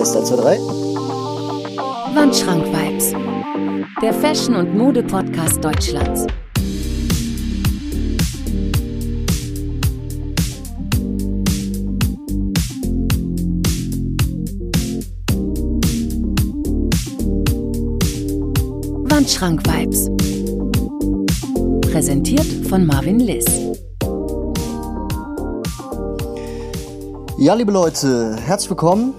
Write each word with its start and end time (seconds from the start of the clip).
Test 0.00 0.16
1, 0.16 0.28
2, 0.28 0.36
3. 0.36 0.58
Wandschrank 2.14 2.64
Vibes, 2.64 3.12
der 4.00 4.14
Fashion- 4.14 4.56
und 4.56 4.74
Mode-Podcast 4.74 5.62
Deutschlands. 5.62 6.26
Wandschrank 19.04 19.60
Vibes. 19.66 20.08
Präsentiert 21.92 22.46
von 22.70 22.86
Marvin 22.86 23.20
Liss. 23.20 23.44
Ja, 27.36 27.52
liebe 27.52 27.72
Leute, 27.72 28.36
herzlich 28.36 28.70
willkommen. 28.70 29.12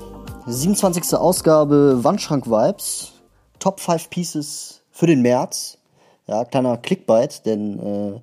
27. 0.48 1.14
Ausgabe 1.14 2.04
Wandschrank 2.04 2.48
Vibes. 2.48 3.14
Top 3.60 3.80
5 3.80 4.10
Pieces 4.10 4.82
für 4.92 5.06
den 5.06 5.22
März. 5.22 5.78
Ja, 6.26 6.46
kleiner 6.46 6.78
Clickbait, 6.78 7.46
denn 7.46 7.80
äh, 7.80 8.20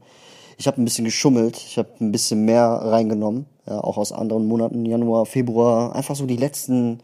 ich 0.57 0.67
habe 0.67 0.83
ein 0.83 0.85
bisschen 0.85 1.05
geschummelt. 1.05 1.57
Ich 1.57 1.79
habe 1.79 1.89
ein 2.01 2.11
bisschen 2.11 2.45
mehr 2.45 2.67
reingenommen. 2.67 3.47
Ja, 3.67 3.81
auch 3.85 3.99
aus 3.99 4.11
anderen 4.11 4.49
Monaten, 4.49 4.85
Januar, 4.85 5.27
Februar. 5.27 5.95
Einfach 5.95 6.17
so 6.17 6.27
die 6.27 6.37
letzten 6.37 7.01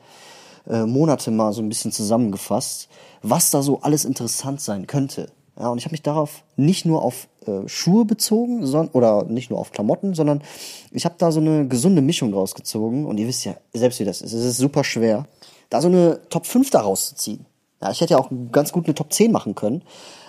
äh, 0.68 0.84
Monate 0.84 1.30
mal 1.30 1.52
so 1.52 1.62
ein 1.62 1.68
bisschen 1.68 1.92
zusammengefasst, 1.92 2.88
was 3.22 3.50
da 3.50 3.62
so 3.62 3.80
alles 3.82 4.04
interessant 4.04 4.60
sein 4.60 4.88
könnte. 4.88 5.30
Ja, 5.58 5.68
und 5.68 5.78
ich 5.78 5.84
habe 5.84 5.92
mich 5.92 6.02
darauf 6.02 6.42
nicht 6.56 6.84
nur 6.84 7.02
auf 7.02 7.28
äh, 7.46 7.68
Schuhe 7.68 8.04
bezogen, 8.04 8.66
sondern, 8.66 8.92
oder 8.92 9.24
nicht 9.24 9.50
nur 9.50 9.60
auf 9.60 9.70
Klamotten, 9.70 10.14
sondern 10.14 10.42
ich 10.90 11.04
habe 11.04 11.14
da 11.18 11.30
so 11.30 11.40
eine 11.40 11.68
gesunde 11.68 12.02
Mischung 12.02 12.32
draus 12.32 12.54
gezogen. 12.54 13.06
Und 13.06 13.18
ihr 13.18 13.28
wisst 13.28 13.44
ja 13.44 13.54
selbst, 13.72 14.00
wie 14.00 14.04
das 14.04 14.20
ist. 14.20 14.32
Es 14.32 14.44
ist 14.44 14.56
super 14.56 14.82
schwer, 14.82 15.26
da 15.70 15.80
so 15.80 15.88
eine 15.88 16.20
Top 16.28 16.46
5 16.46 16.70
daraus 16.70 17.10
zu 17.10 17.14
ziehen. 17.14 17.46
Ja, 17.80 17.90
ich 17.90 18.00
hätte 18.00 18.14
ja 18.14 18.18
auch 18.18 18.30
ganz 18.50 18.72
gut 18.72 18.86
eine 18.86 18.94
Top 18.94 19.12
10 19.12 19.30
machen 19.30 19.54
können. 19.54 19.82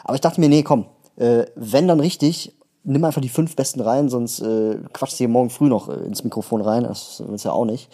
Aber 0.04 0.16
ich 0.16 0.22
dachte 0.22 0.40
mir, 0.40 0.50
nee, 0.50 0.64
komm, 0.64 0.86
äh, 1.18 1.46
wenn 1.56 1.88
dann 1.88 2.00
richtig, 2.00 2.56
nimm 2.84 3.04
einfach 3.04 3.22
die 3.22 3.30
fünf 3.30 3.56
besten 3.56 3.82
rein, 3.82 4.10
sonst 4.10 4.42
äh, 4.42 4.78
quatschst 4.94 5.20
du 5.20 5.24
hier 5.24 5.30
morgen 5.30 5.50
früh 5.50 5.68
noch 5.68 5.90
äh, 5.90 6.06
ins 6.06 6.24
Mikrofon 6.24 6.62
rein. 6.62 6.84
Das 6.84 7.24
willst 7.26 7.46
du 7.46 7.50
ja 7.50 7.54
auch 7.54 7.66
nicht. 7.66 7.90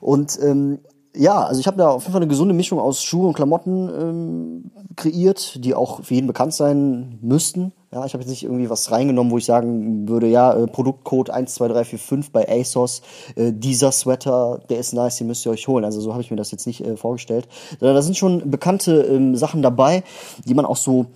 Und 0.00 0.38
ähm, 0.42 0.78
ja, 1.14 1.44
also 1.44 1.60
ich 1.60 1.66
habe 1.66 1.76
da 1.76 1.90
auf 1.90 2.02
jeden 2.02 2.12
Fall 2.12 2.22
eine 2.22 2.28
gesunde 2.28 2.54
Mischung 2.54 2.78
aus 2.78 3.02
Schuhe 3.02 3.26
und 3.26 3.34
Klamotten 3.34 3.88
ähm, 3.88 4.70
kreiert, 4.96 5.62
die 5.62 5.74
auch 5.74 6.02
für 6.02 6.14
jeden 6.14 6.26
bekannt 6.26 6.54
sein 6.54 7.18
müssten. 7.20 7.72
Ja, 7.92 8.06
ich 8.06 8.14
habe 8.14 8.22
jetzt 8.22 8.30
nicht 8.30 8.44
irgendwie 8.44 8.70
was 8.70 8.90
reingenommen, 8.90 9.30
wo 9.30 9.36
ich 9.36 9.44
sagen 9.44 10.08
würde, 10.08 10.26
ja, 10.26 10.54
äh, 10.54 10.66
Produktcode 10.66 11.28
12345 11.28 12.32
bei 12.32 12.48
ASOS, 12.48 13.02
äh, 13.36 13.52
dieser 13.52 13.92
Sweater, 13.92 14.60
der 14.70 14.78
ist 14.78 14.94
nice, 14.94 15.18
den 15.18 15.26
müsst 15.26 15.44
ihr 15.44 15.52
euch 15.52 15.68
holen. 15.68 15.84
Also 15.84 16.00
so 16.00 16.12
habe 16.12 16.22
ich 16.22 16.30
mir 16.30 16.38
das 16.38 16.50
jetzt 16.50 16.66
nicht 16.66 16.82
äh, 16.82 16.96
vorgestellt. 16.96 17.46
Da 17.80 18.00
sind 18.00 18.16
schon 18.16 18.50
bekannte 18.50 19.02
ähm, 19.02 19.36
Sachen 19.36 19.60
dabei, 19.60 20.04
die 20.46 20.54
man 20.54 20.64
auch 20.64 20.78
so 20.78 21.06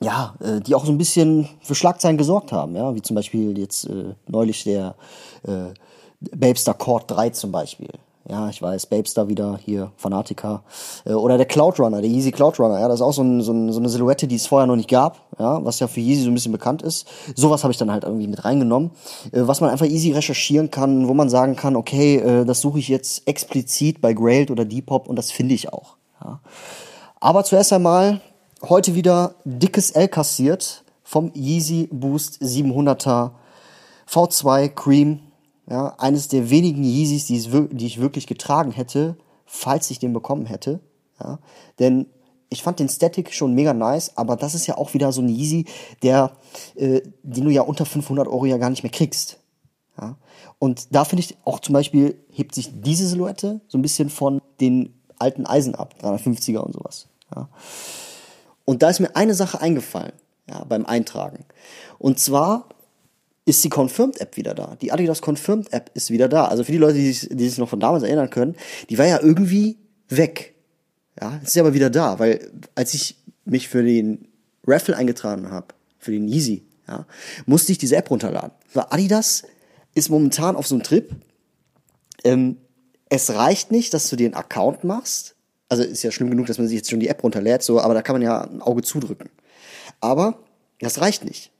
ja, 0.00 0.36
äh, 0.40 0.60
die 0.60 0.74
auch 0.74 0.86
so 0.86 0.92
ein 0.92 0.98
bisschen 0.98 1.48
für 1.60 1.74
Schlagzeilen 1.74 2.16
gesorgt 2.16 2.52
haben, 2.52 2.76
ja, 2.76 2.94
wie 2.94 3.02
zum 3.02 3.16
Beispiel 3.16 3.58
jetzt 3.58 3.84
äh, 3.84 4.14
neulich 4.28 4.64
der 4.64 4.94
äh, 5.42 5.74
Babestar 6.20 6.74
Cord 6.74 7.10
3 7.10 7.30
zum 7.30 7.52
Beispiel. 7.52 7.88
Ja, 8.30 8.50
ich 8.50 8.60
weiß, 8.60 8.86
Babestar 8.86 9.28
wieder 9.28 9.58
hier, 9.64 9.90
Fanatiker. 9.96 10.62
Äh, 11.06 11.14
oder 11.14 11.38
der 11.38 11.46
Cloud 11.46 11.80
Runner, 11.80 12.02
der 12.02 12.10
Yeezy 12.10 12.30
Cloud 12.30 12.60
Runner. 12.60 12.78
Ja, 12.78 12.86
das 12.86 12.96
ist 12.96 13.02
auch 13.02 13.12
so, 13.12 13.22
ein, 13.22 13.40
so, 13.40 13.52
ein, 13.52 13.72
so 13.72 13.78
eine 13.78 13.88
Silhouette, 13.88 14.26
die 14.26 14.36
es 14.36 14.46
vorher 14.46 14.66
noch 14.66 14.76
nicht 14.76 14.90
gab. 14.90 15.18
Ja, 15.38 15.64
was 15.64 15.80
ja 15.80 15.86
für 15.86 16.00
Yeezy 16.00 16.24
so 16.24 16.30
ein 16.30 16.34
bisschen 16.34 16.52
bekannt 16.52 16.82
ist. 16.82 17.08
Sowas 17.34 17.62
habe 17.64 17.72
ich 17.72 17.78
dann 17.78 17.90
halt 17.90 18.04
irgendwie 18.04 18.26
mit 18.26 18.44
reingenommen. 18.44 18.90
Äh, 19.32 19.46
was 19.46 19.62
man 19.62 19.70
einfach 19.70 19.86
easy 19.86 20.12
recherchieren 20.12 20.70
kann, 20.70 21.08
wo 21.08 21.14
man 21.14 21.30
sagen 21.30 21.56
kann, 21.56 21.74
okay, 21.74 22.16
äh, 22.16 22.44
das 22.44 22.60
suche 22.60 22.78
ich 22.78 22.88
jetzt 22.88 23.26
explizit 23.26 24.02
bei 24.02 24.12
Grailed 24.12 24.50
oder 24.50 24.66
Depop 24.66 25.08
und 25.08 25.16
das 25.16 25.30
finde 25.30 25.54
ich 25.54 25.72
auch. 25.72 25.96
Ja. 26.22 26.40
Aber 27.20 27.44
zuerst 27.44 27.72
einmal 27.72 28.20
heute 28.68 28.94
wieder 28.94 29.36
dickes 29.44 29.92
L 29.92 30.08
kassiert 30.08 30.84
vom 31.02 31.32
Yeezy 31.34 31.88
Boost 31.90 32.42
700er 32.42 33.30
V2 34.06 34.68
Cream 34.68 35.20
ja, 35.70 35.94
eines 35.98 36.28
der 36.28 36.50
wenigen 36.50 36.82
Yeezys, 36.82 37.26
die, 37.26 37.36
es, 37.36 37.48
die 37.70 37.86
ich 37.86 38.00
wirklich 38.00 38.26
getragen 38.26 38.72
hätte, 38.72 39.16
falls 39.44 39.90
ich 39.90 39.98
den 39.98 40.12
bekommen 40.12 40.46
hätte. 40.46 40.80
Ja, 41.20 41.38
denn 41.78 42.06
ich 42.50 42.62
fand 42.62 42.78
den 42.78 42.88
Static 42.88 43.32
schon 43.34 43.54
mega 43.54 43.74
nice, 43.74 44.16
aber 44.16 44.36
das 44.36 44.54
ist 44.54 44.66
ja 44.66 44.78
auch 44.78 44.94
wieder 44.94 45.12
so 45.12 45.20
ein 45.20 45.28
Yeezy, 45.28 45.66
der, 46.02 46.32
äh, 46.76 47.02
den 47.22 47.44
du 47.44 47.50
ja 47.50 47.62
unter 47.62 47.84
500 47.84 48.26
Euro 48.26 48.46
ja 48.46 48.56
gar 48.56 48.70
nicht 48.70 48.82
mehr 48.82 48.92
kriegst. 48.92 49.38
Ja? 50.00 50.16
Und 50.58 50.94
da 50.94 51.04
finde 51.04 51.24
ich 51.24 51.36
auch 51.44 51.60
zum 51.60 51.74
Beispiel, 51.74 52.18
hebt 52.30 52.54
sich 52.54 52.70
diese 52.72 53.06
Silhouette 53.06 53.60
so 53.68 53.76
ein 53.78 53.82
bisschen 53.82 54.08
von 54.08 54.40
den 54.60 54.94
alten 55.18 55.46
Eisen 55.46 55.74
ab, 55.74 55.94
350er 56.00 56.58
und 56.58 56.72
sowas. 56.72 57.08
Ja? 57.34 57.48
Und 58.64 58.82
da 58.82 58.88
ist 58.88 59.00
mir 59.00 59.14
eine 59.14 59.34
Sache 59.34 59.60
eingefallen, 59.60 60.12
ja, 60.48 60.64
beim 60.64 60.86
Eintragen. 60.86 61.44
Und 61.98 62.18
zwar 62.18 62.68
ist 63.48 63.64
die 63.64 63.70
Confirmed-App 63.70 64.36
wieder 64.36 64.54
da. 64.54 64.76
Die 64.82 64.92
Adidas 64.92 65.22
Confirmed-App 65.22 65.90
ist 65.94 66.10
wieder 66.10 66.28
da. 66.28 66.44
Also 66.44 66.64
für 66.64 66.72
die 66.72 66.78
Leute, 66.78 66.94
die 66.94 67.12
sich, 67.12 67.28
die 67.32 67.48
sich 67.48 67.56
noch 67.56 67.70
von 67.70 67.80
damals 67.80 68.02
erinnern 68.02 68.28
können, 68.28 68.54
die 68.90 68.98
war 68.98 69.06
ja 69.06 69.20
irgendwie 69.22 69.78
weg. 70.10 70.54
Ja, 71.18 71.40
ist 71.42 71.56
ja 71.56 71.62
aber 71.62 71.72
wieder 71.72 71.88
da, 71.88 72.18
weil 72.18 72.50
als 72.74 72.92
ich 72.92 73.16
mich 73.46 73.68
für 73.68 73.82
den 73.82 74.28
Raffle 74.66 74.96
eingetragen 74.96 75.50
habe, 75.50 75.68
für 75.98 76.12
den 76.12 76.28
Yeezy, 76.28 76.62
ja, 76.86 77.06
musste 77.46 77.72
ich 77.72 77.78
diese 77.78 77.96
App 77.96 78.10
runterladen. 78.10 78.52
Weil 78.74 78.84
Adidas 78.90 79.44
ist 79.94 80.10
momentan 80.10 80.54
auf 80.54 80.66
so 80.66 80.74
einem 80.74 80.84
Trip. 80.84 81.10
Ähm, 82.24 82.58
es 83.08 83.30
reicht 83.30 83.72
nicht, 83.72 83.94
dass 83.94 84.10
du 84.10 84.16
dir 84.16 84.26
einen 84.26 84.34
Account 84.34 84.84
machst. 84.84 85.34
Also 85.70 85.82
ist 85.82 86.02
ja 86.02 86.10
schlimm 86.10 86.30
genug, 86.30 86.46
dass 86.46 86.58
man 86.58 86.68
sich 86.68 86.76
jetzt 86.76 86.90
schon 86.90 87.00
die 87.00 87.08
App 87.08 87.24
runterlädt, 87.24 87.62
so, 87.62 87.80
aber 87.80 87.94
da 87.94 88.02
kann 88.02 88.14
man 88.14 88.22
ja 88.22 88.42
ein 88.42 88.60
Auge 88.60 88.82
zudrücken. 88.82 89.30
Aber 90.00 90.38
das 90.80 91.00
reicht 91.00 91.24
nicht. 91.24 91.50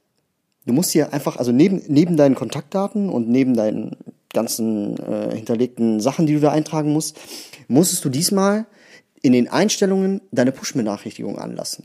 Du 0.68 0.74
musst 0.74 0.90
hier 0.90 1.14
einfach, 1.14 1.38
also 1.38 1.50
neben, 1.50 1.80
neben 1.88 2.18
deinen 2.18 2.34
Kontaktdaten 2.34 3.08
und 3.08 3.26
neben 3.26 3.54
deinen 3.54 3.96
ganzen 4.34 4.98
äh, 4.98 5.34
hinterlegten 5.34 5.98
Sachen, 5.98 6.26
die 6.26 6.34
du 6.34 6.40
da 6.40 6.52
eintragen 6.52 6.92
musst, 6.92 7.18
musstest 7.68 8.04
du 8.04 8.10
diesmal 8.10 8.66
in 9.22 9.32
den 9.32 9.48
Einstellungen 9.48 10.20
deine 10.30 10.52
Push-Benachrichtigungen 10.52 11.38
anlassen. 11.38 11.84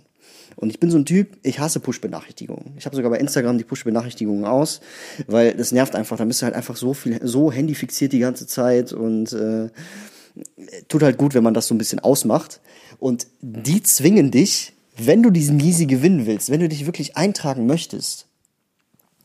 Und 0.57 0.69
ich 0.69 0.81
bin 0.81 0.91
so 0.91 0.97
ein 0.97 1.05
Typ, 1.05 1.37
ich 1.43 1.59
hasse 1.59 1.79
Push-Benachrichtigungen. 1.79 2.73
Ich 2.77 2.85
habe 2.85 2.93
sogar 2.93 3.09
bei 3.09 3.19
Instagram 3.19 3.57
die 3.57 3.63
Push-Benachrichtigungen 3.63 4.43
aus, 4.43 4.81
weil 5.27 5.53
das 5.53 5.71
nervt 5.71 5.95
einfach. 5.95 6.17
Da 6.17 6.25
bist 6.25 6.41
du 6.41 6.45
halt 6.45 6.55
einfach 6.55 6.75
so 6.75 6.93
viel, 6.93 7.25
so 7.25 7.53
handyfixiert 7.53 8.11
die 8.11 8.19
ganze 8.19 8.47
Zeit 8.47 8.91
und 8.91 9.31
äh, 9.31 9.69
tut 10.89 11.03
halt 11.03 11.17
gut, 11.17 11.35
wenn 11.35 11.43
man 11.43 11.53
das 11.53 11.67
so 11.67 11.73
ein 11.73 11.77
bisschen 11.77 12.01
ausmacht. 12.01 12.59
Und 12.99 13.27
die 13.39 13.81
zwingen 13.81 14.29
dich, 14.29 14.73
wenn 14.97 15.23
du 15.23 15.29
diesen 15.29 15.61
Yeezy 15.61 15.85
gewinnen 15.85 16.25
willst, 16.25 16.49
wenn 16.49 16.59
du 16.59 16.67
dich 16.67 16.85
wirklich 16.85 17.15
eintragen 17.15 17.65
möchtest, 17.65 18.27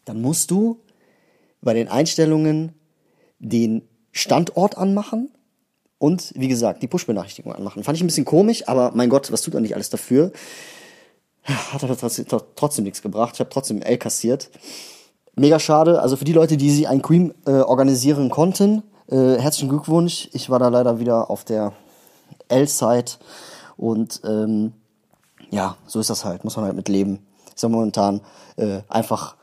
dann 0.09 0.21
musst 0.21 0.51
du 0.51 0.81
bei 1.61 1.75
den 1.75 1.89
Einstellungen 1.89 2.73
den 3.39 3.83
Standort 4.13 4.79
anmachen 4.79 5.31
und 5.99 6.33
wie 6.37 6.49
gesagt, 6.49 6.83
die 6.83 6.89
Push-Benachrichtigung 6.89 7.53
anmachen. 7.53 7.83
Fand 7.83 7.97
ich 7.97 8.03
ein 8.03 8.07
bisschen 8.07 8.25
komisch, 8.25 8.69
aber 8.69 8.93
mein 8.95 9.11
Gott, 9.11 9.31
was 9.33 9.43
tut 9.43 9.55
er 9.55 9.61
nicht 9.61 9.75
alles 9.75 9.91
dafür? 9.91 10.33
Hat 11.45 11.83
aber 11.83 11.97
trotzdem, 11.97 12.85
nichts 12.85 13.03
gebracht. 13.03 13.35
Ich 13.35 13.41
habe 13.41 13.51
trotzdem 13.51 13.83
L 13.83 13.99
kassiert. 13.99 14.51
Mega 15.35 15.59
schade. 15.59 16.01
Also 16.01 16.17
für 16.17 16.25
die 16.25 16.33
Leute, 16.33 16.57
die 16.57 16.71
sich 16.71 16.89
ein 16.89 17.03
Cream 17.03 17.33
äh, 17.47 17.53
organisieren 17.53 18.29
konnten, 18.29 18.83
äh, 19.09 19.39
herzlichen 19.39 19.69
Glückwunsch. 19.69 20.29
Ich 20.33 20.51
war 20.51 20.59
da 20.59 20.69
leider 20.69 21.01
wieder 21.01 21.31
auf 21.31 21.45
der 21.45 21.73
L-Side 22.49 23.13
und 23.77 24.21
ähm, 24.25 24.73
ja, 25.51 25.77
so 25.87 26.01
ist 26.01 26.11
das 26.11 26.25
halt. 26.25 26.45
Muss 26.45 26.57
man 26.57 26.67
halt 26.67 26.77
mit 26.77 26.89
leben. 26.89 27.27
Ist 27.55 27.63
ja 27.63 27.69
momentan 27.69 28.21
äh, 28.57 28.81
einfach 28.89 29.38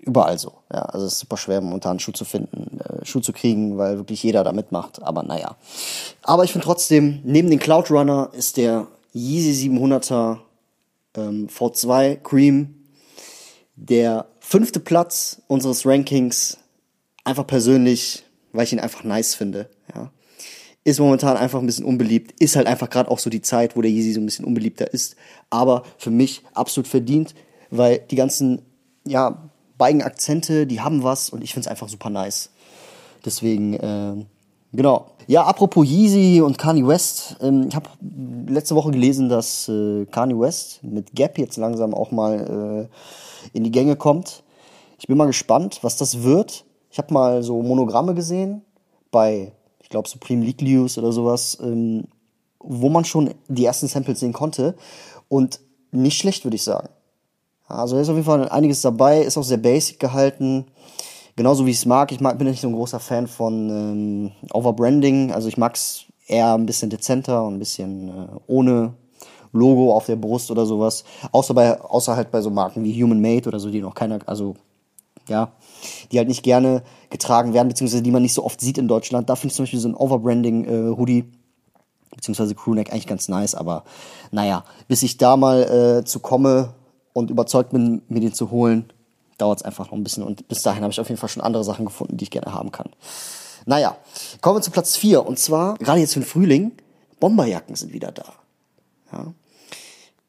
überall 0.00 0.38
so. 0.38 0.54
Ja, 0.72 0.82
also 0.82 1.06
es 1.06 1.14
ist 1.14 1.18
super 1.20 1.36
schwer 1.36 1.60
momentan 1.60 1.98
Schuh 1.98 2.12
zu 2.12 2.24
finden, 2.24 2.80
äh, 2.80 3.04
Schuh 3.04 3.20
zu 3.20 3.32
kriegen, 3.32 3.78
weil 3.78 3.98
wirklich 3.98 4.22
jeder 4.22 4.44
da 4.44 4.52
mitmacht. 4.52 5.02
Aber 5.02 5.22
naja. 5.22 5.56
Aber 6.22 6.44
ich 6.44 6.52
finde 6.52 6.64
trotzdem, 6.64 7.20
neben 7.24 7.50
den 7.50 7.58
Cloud 7.58 7.90
Runner 7.90 8.30
ist 8.32 8.56
der 8.56 8.86
Yeezy 9.12 9.68
700er 9.68 10.38
ähm, 11.16 11.48
V2 11.48 12.16
Cream 12.16 12.74
der 13.76 14.26
fünfte 14.40 14.80
Platz 14.80 15.42
unseres 15.46 15.86
Rankings. 15.86 16.58
Einfach 17.24 17.46
persönlich, 17.46 18.24
weil 18.52 18.64
ich 18.64 18.72
ihn 18.72 18.80
einfach 18.80 19.04
nice 19.04 19.34
finde. 19.34 19.68
Ja. 19.94 20.10
Ist 20.84 20.98
momentan 20.98 21.36
einfach 21.36 21.60
ein 21.60 21.66
bisschen 21.66 21.84
unbeliebt. 21.84 22.40
Ist 22.40 22.56
halt 22.56 22.66
einfach 22.66 22.88
gerade 22.88 23.10
auch 23.10 23.18
so 23.18 23.30
die 23.30 23.42
Zeit, 23.42 23.76
wo 23.76 23.82
der 23.82 23.90
Yeezy 23.90 24.12
so 24.12 24.20
ein 24.20 24.26
bisschen 24.26 24.44
unbeliebter 24.44 24.92
ist. 24.92 25.16
Aber 25.50 25.82
für 25.98 26.10
mich 26.10 26.42
absolut 26.54 26.88
verdient, 26.88 27.34
weil 27.70 27.98
die 28.10 28.16
ganzen 28.16 28.62
ja, 29.04 29.50
beiden 29.78 30.02
Akzente, 30.02 30.66
die 30.66 30.80
haben 30.80 31.02
was 31.02 31.30
und 31.30 31.42
ich 31.42 31.54
finde 31.54 31.66
es 31.66 31.70
einfach 31.70 31.88
super 31.88 32.10
nice. 32.10 32.50
Deswegen, 33.24 33.74
äh, 33.74 34.24
genau. 34.72 35.06
Ja, 35.26 35.44
apropos 35.44 35.86
Yeezy 35.86 36.40
und 36.40 36.58
Kanye 36.58 36.86
West. 36.86 37.36
Ähm, 37.40 37.66
ich 37.68 37.76
habe 37.76 37.88
letzte 38.46 38.74
Woche 38.74 38.90
gelesen, 38.90 39.28
dass 39.28 39.68
äh, 39.68 40.06
Kanye 40.06 40.38
West 40.38 40.82
mit 40.82 41.14
Gap 41.14 41.38
jetzt 41.38 41.56
langsam 41.56 41.94
auch 41.94 42.10
mal 42.10 42.88
äh, 43.52 43.56
in 43.56 43.64
die 43.64 43.70
Gänge 43.70 43.96
kommt. 43.96 44.42
Ich 44.98 45.06
bin 45.06 45.16
mal 45.16 45.26
gespannt, 45.26 45.78
was 45.82 45.96
das 45.96 46.22
wird. 46.22 46.64
Ich 46.90 46.98
habe 46.98 47.14
mal 47.14 47.42
so 47.42 47.62
Monogramme 47.62 48.14
gesehen 48.14 48.62
bei, 49.10 49.52
ich 49.80 49.88
glaube 49.88 50.08
Supreme 50.08 50.44
Liglius 50.44 50.98
oder 50.98 51.12
sowas, 51.12 51.58
ähm, 51.62 52.04
wo 52.58 52.90
man 52.90 53.04
schon 53.04 53.32
die 53.48 53.64
ersten 53.64 53.88
Samples 53.88 54.20
sehen 54.20 54.32
konnte. 54.32 54.74
Und 55.28 55.60
nicht 55.92 56.18
schlecht, 56.18 56.44
würde 56.44 56.56
ich 56.56 56.64
sagen. 56.64 56.88
Also 57.70 57.96
da 57.96 58.02
ist 58.02 58.08
auf 58.08 58.16
jeden 58.16 58.26
Fall 58.26 58.48
einiges 58.48 58.80
dabei, 58.80 59.22
ist 59.22 59.38
auch 59.38 59.44
sehr 59.44 59.58
basic 59.58 59.98
gehalten. 60.00 60.66
Genauso 61.36 61.64
wie 61.64 61.70
ich 61.70 61.78
es 61.78 61.86
mag. 61.86 62.12
Ich 62.12 62.20
mag, 62.20 62.36
bin 62.38 62.48
nicht 62.48 62.60
so 62.60 62.68
ein 62.68 62.74
großer 62.74 63.00
Fan 63.00 63.26
von 63.26 63.70
ähm, 63.70 64.32
Overbranding. 64.52 65.32
Also 65.32 65.48
ich 65.48 65.56
mag 65.56 65.74
es 65.76 66.04
eher 66.26 66.54
ein 66.54 66.66
bisschen 66.66 66.90
dezenter 66.90 67.44
und 67.44 67.54
ein 67.54 67.58
bisschen 67.58 68.08
äh, 68.08 68.26
ohne 68.46 68.94
Logo 69.52 69.94
auf 69.94 70.06
der 70.06 70.16
Brust 70.16 70.50
oder 70.50 70.66
sowas. 70.66 71.04
Außer 71.32 71.54
bei, 71.54 71.80
außer 71.80 72.16
halt 72.16 72.30
bei 72.30 72.40
so 72.40 72.50
Marken 72.50 72.84
wie 72.84 73.02
Human 73.02 73.20
Made 73.20 73.48
oder 73.48 73.58
so, 73.58 73.70
die 73.70 73.80
noch 73.80 73.94
keiner, 73.94 74.18
also 74.26 74.54
ja, 75.28 75.52
die 76.10 76.18
halt 76.18 76.28
nicht 76.28 76.42
gerne 76.42 76.82
getragen 77.08 77.52
werden, 77.54 77.68
beziehungsweise 77.68 78.02
die 78.02 78.10
man 78.10 78.22
nicht 78.22 78.34
so 78.34 78.44
oft 78.44 78.60
sieht 78.60 78.78
in 78.78 78.88
Deutschland. 78.88 79.28
Da 79.30 79.36
finde 79.36 79.52
ich 79.52 79.56
zum 79.56 79.64
Beispiel 79.64 79.80
so 79.80 79.88
ein 79.88 79.94
Overbranding-Hoodie, 79.94 81.18
äh, 81.18 82.14
beziehungsweise 82.14 82.54
Crewneck 82.54 82.92
eigentlich 82.92 83.06
ganz 83.06 83.28
nice, 83.28 83.54
aber 83.54 83.84
naja, 84.30 84.64
bis 84.88 85.02
ich 85.02 85.16
da 85.16 85.36
mal 85.36 86.00
äh, 86.00 86.04
zu 86.04 86.20
komme 86.20 86.74
und 87.12 87.30
überzeugt 87.30 87.70
bin, 87.70 88.02
mir 88.08 88.20
den 88.20 88.32
zu 88.32 88.50
holen, 88.50 88.92
dauert 89.38 89.60
es 89.60 89.64
einfach 89.64 89.86
noch 89.86 89.94
ein 89.94 90.04
bisschen 90.04 90.22
und 90.22 90.46
bis 90.48 90.62
dahin 90.62 90.82
habe 90.82 90.92
ich 90.92 91.00
auf 91.00 91.08
jeden 91.08 91.18
Fall 91.18 91.28
schon 91.28 91.42
andere 91.42 91.64
Sachen 91.64 91.84
gefunden, 91.84 92.16
die 92.16 92.24
ich 92.24 92.30
gerne 92.30 92.52
haben 92.52 92.72
kann. 92.72 92.90
Naja, 93.66 93.96
kommen 94.40 94.56
wir 94.56 94.62
zu 94.62 94.70
Platz 94.70 94.96
4 94.96 95.26
und 95.26 95.38
zwar, 95.38 95.76
gerade 95.78 96.00
jetzt 96.00 96.14
für 96.14 96.20
den 96.20 96.26
Frühling, 96.26 96.72
Bomberjacken 97.18 97.76
sind 97.76 97.92
wieder 97.92 98.12
da. 98.12 98.24
Ja. 99.12 99.32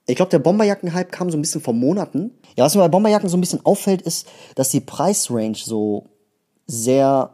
Ich 0.07 0.15
glaube, 0.15 0.31
der 0.31 0.39
Bomberjacken-Hype 0.39 1.11
kam 1.11 1.29
so 1.29 1.37
ein 1.37 1.41
bisschen 1.41 1.61
vor 1.61 1.73
Monaten. 1.73 2.31
Ja, 2.57 2.65
was 2.65 2.75
mir 2.75 2.81
bei 2.81 2.89
Bomberjacken 2.89 3.29
so 3.29 3.37
ein 3.37 3.41
bisschen 3.41 3.65
auffällt, 3.65 4.01
ist, 4.01 4.27
dass 4.55 4.69
die 4.69 4.81
Preisrange 4.81 5.55
so 5.55 6.07
sehr 6.67 7.31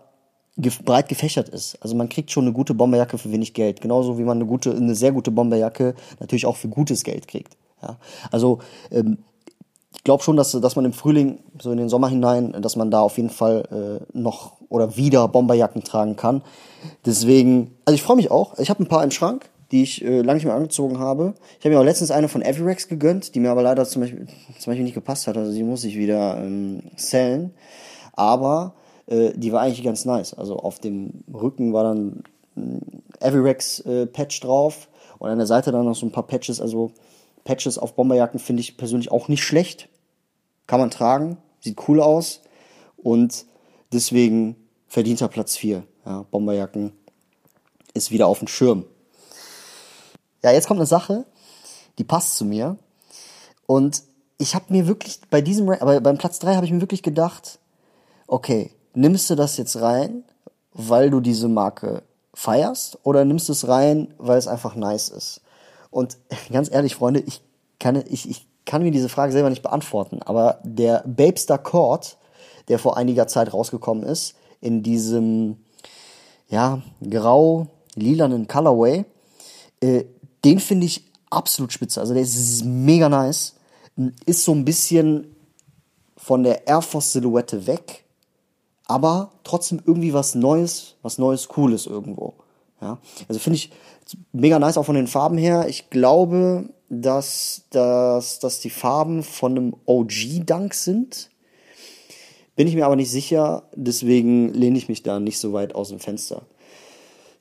gef 0.57 0.83
breit 0.83 1.07
gefächert 1.07 1.49
ist. 1.49 1.81
Also 1.81 1.95
man 1.95 2.09
kriegt 2.09 2.31
schon 2.31 2.45
eine 2.45 2.53
gute 2.53 2.73
Bomberjacke 2.73 3.17
für 3.17 3.31
wenig 3.31 3.53
Geld. 3.53 3.81
Genauso 3.81 4.17
wie 4.17 4.23
man 4.23 4.37
eine 4.37 4.45
gute, 4.45 4.75
eine 4.75 4.95
sehr 4.95 5.11
gute 5.11 5.31
Bomberjacke 5.31 5.95
natürlich 6.19 6.45
auch 6.45 6.57
für 6.57 6.67
gutes 6.67 7.03
Geld 7.03 7.27
kriegt. 7.27 7.57
Ja. 7.81 7.97
Also 8.31 8.59
ähm, 8.91 9.19
glaube 10.07 10.23
schon, 10.23 10.37
dass, 10.37 10.53
dass 10.53 10.75
man 10.75 10.85
im 10.85 10.93
Frühling, 10.93 11.39
so 11.61 11.71
in 11.71 11.77
den 11.77 11.89
Sommer 11.89 12.07
hinein, 12.09 12.55
dass 12.61 12.75
man 12.75 12.89
da 12.89 13.01
auf 13.01 13.17
jeden 13.17 13.29
Fall 13.29 13.99
äh, 14.13 14.17
noch 14.17 14.53
oder 14.69 14.97
wieder 14.97 15.27
Bomberjacken 15.27 15.83
tragen 15.83 16.15
kann. 16.15 16.41
Deswegen, 17.05 17.75
also 17.85 17.93
ich 17.93 18.01
freue 18.01 18.15
mich 18.15 18.31
auch. 18.31 18.57
Ich 18.57 18.69
habe 18.69 18.81
ein 18.81 18.87
paar 18.87 19.03
im 19.03 19.11
Schrank 19.11 19.49
die 19.71 19.83
ich 19.83 20.03
äh, 20.03 20.21
lange 20.21 20.35
nicht 20.35 20.45
mehr 20.45 20.55
angezogen 20.55 20.99
habe. 20.99 21.33
Ich 21.59 21.65
habe 21.65 21.75
mir 21.75 21.81
auch 21.81 21.85
letztens 21.85 22.11
eine 22.11 22.29
von 22.29 22.41
Avirex 22.41 22.87
gegönnt, 22.87 23.35
die 23.35 23.39
mir 23.39 23.51
aber 23.51 23.61
leider 23.61 23.85
zum 23.85 24.01
Beispiel, 24.01 24.27
zum 24.57 24.71
Beispiel 24.71 24.83
nicht 24.83 24.93
gepasst 24.93 25.27
hat. 25.27 25.35
Also 25.35 25.51
die 25.51 25.63
muss 25.63 25.83
ich 25.83 25.97
wieder 25.97 26.37
ähm, 26.37 26.83
sellen. 26.95 27.53
Aber 28.13 28.75
äh, 29.07 29.31
die 29.35 29.51
war 29.51 29.61
eigentlich 29.61 29.83
ganz 29.83 30.05
nice. 30.05 30.33
Also 30.33 30.57
auf 30.57 30.79
dem 30.79 31.25
Rücken 31.33 31.73
war 31.73 31.83
dann 31.83 32.23
ein 32.55 33.03
Avirex 33.19 33.81
äh, 33.81 34.05
Patch 34.05 34.39
drauf 34.39 34.87
und 35.19 35.29
an 35.29 35.37
der 35.37 35.47
Seite 35.47 35.71
dann 35.71 35.85
noch 35.85 35.95
so 35.95 36.05
ein 36.05 36.11
paar 36.11 36.27
Patches. 36.27 36.61
Also 36.61 36.91
Patches 37.43 37.77
auf 37.77 37.93
Bomberjacken 37.95 38.39
finde 38.39 38.61
ich 38.61 38.77
persönlich 38.77 39.11
auch 39.11 39.27
nicht 39.27 39.43
schlecht. 39.43 39.89
Kann 40.67 40.79
man 40.79 40.91
tragen, 40.91 41.37
sieht 41.61 41.87
cool 41.87 42.01
aus 42.01 42.41
und 42.97 43.45
deswegen 43.91 44.55
verdienter 44.87 45.27
Platz 45.27 45.55
4. 45.55 45.83
Ja, 46.05 46.25
Bomberjacken 46.29 46.93
ist 47.93 48.11
wieder 48.11 48.27
auf 48.27 48.39
dem 48.39 48.47
Schirm. 48.47 48.85
Ja, 50.43 50.51
jetzt 50.51 50.67
kommt 50.67 50.79
eine 50.79 50.87
Sache, 50.87 51.25
die 51.97 52.03
passt 52.03 52.37
zu 52.37 52.45
mir. 52.45 52.77
Und 53.65 54.03
ich 54.37 54.55
habe 54.55 54.65
mir 54.69 54.87
wirklich 54.87 55.19
bei 55.29 55.41
diesem, 55.41 55.69
aber 55.69 55.99
beim 55.99 56.17
Platz 56.17 56.39
3 56.39 56.55
habe 56.55 56.65
ich 56.65 56.71
mir 56.71 56.81
wirklich 56.81 57.03
gedacht, 57.03 57.59
okay, 58.27 58.71
nimmst 58.93 59.29
du 59.29 59.35
das 59.35 59.57
jetzt 59.57 59.81
rein, 59.81 60.23
weil 60.73 61.09
du 61.09 61.19
diese 61.21 61.47
Marke 61.47 62.03
feierst 62.33 62.99
oder 63.03 63.25
nimmst 63.25 63.49
du 63.49 63.53
es 63.53 63.67
rein, 63.67 64.13
weil 64.17 64.37
es 64.37 64.47
einfach 64.47 64.75
nice 64.75 65.09
ist? 65.09 65.41
Und 65.89 66.17
ganz 66.51 66.71
ehrlich, 66.71 66.95
Freunde, 66.95 67.19
ich 67.21 67.41
kann, 67.79 67.95
ich, 68.07 68.29
ich 68.29 68.47
kann 68.67 68.83
mir 68.83 68.91
diese 68.91 69.09
Frage 69.09 69.31
selber 69.31 69.49
nicht 69.49 69.63
beantworten, 69.63 70.19
aber 70.21 70.59
der 70.63 71.03
Babestar 71.07 71.57
Cord, 71.57 72.17
der 72.67 72.77
vor 72.77 72.97
einiger 72.97 73.25
Zeit 73.27 73.51
rausgekommen 73.53 74.03
ist, 74.03 74.35
in 74.61 74.83
diesem, 74.83 75.57
ja, 76.49 76.81
grau-lilanen 77.09 78.47
Colorway, 78.47 79.05
äh, 79.79 80.03
den 80.43 80.59
finde 80.59 80.85
ich 80.85 81.05
absolut 81.29 81.73
spitze. 81.73 82.01
Also 82.01 82.13
der 82.13 82.23
ist 82.23 82.65
mega 82.65 83.09
nice. 83.09 83.55
Ist 84.25 84.43
so 84.43 84.51
ein 84.51 84.65
bisschen 84.65 85.35
von 86.17 86.43
der 86.43 86.67
Air 86.67 86.81
Force 86.81 87.13
Silhouette 87.13 87.67
weg, 87.67 88.03
aber 88.85 89.31
trotzdem 89.43 89.81
irgendwie 89.85 90.13
was 90.13 90.35
Neues, 90.35 90.95
was 91.01 91.17
Neues, 91.17 91.47
Cooles 91.47 91.85
irgendwo. 91.85 92.33
Ja, 92.81 92.99
also 93.27 93.39
finde 93.39 93.57
ich 93.57 93.71
mega 94.33 94.59
nice 94.59 94.77
auch 94.77 94.83
von 94.83 94.95
den 94.95 95.07
Farben 95.07 95.37
her. 95.37 95.67
Ich 95.67 95.89
glaube, 95.89 96.69
dass, 96.89 97.63
dass, 97.69 98.39
dass 98.39 98.59
die 98.59 98.69
Farben 98.69 99.23
von 99.23 99.51
einem 99.51 99.75
OG-Dunk 99.85 100.73
sind. 100.73 101.29
Bin 102.55 102.67
ich 102.67 102.75
mir 102.75 102.85
aber 102.85 102.95
nicht 102.95 103.11
sicher, 103.11 103.69
deswegen 103.75 104.53
lehne 104.53 104.77
ich 104.77 104.89
mich 104.89 105.03
da 105.03 105.19
nicht 105.19 105.37
so 105.39 105.53
weit 105.53 105.75
aus 105.75 105.89
dem 105.89 105.99
Fenster. 105.99 106.43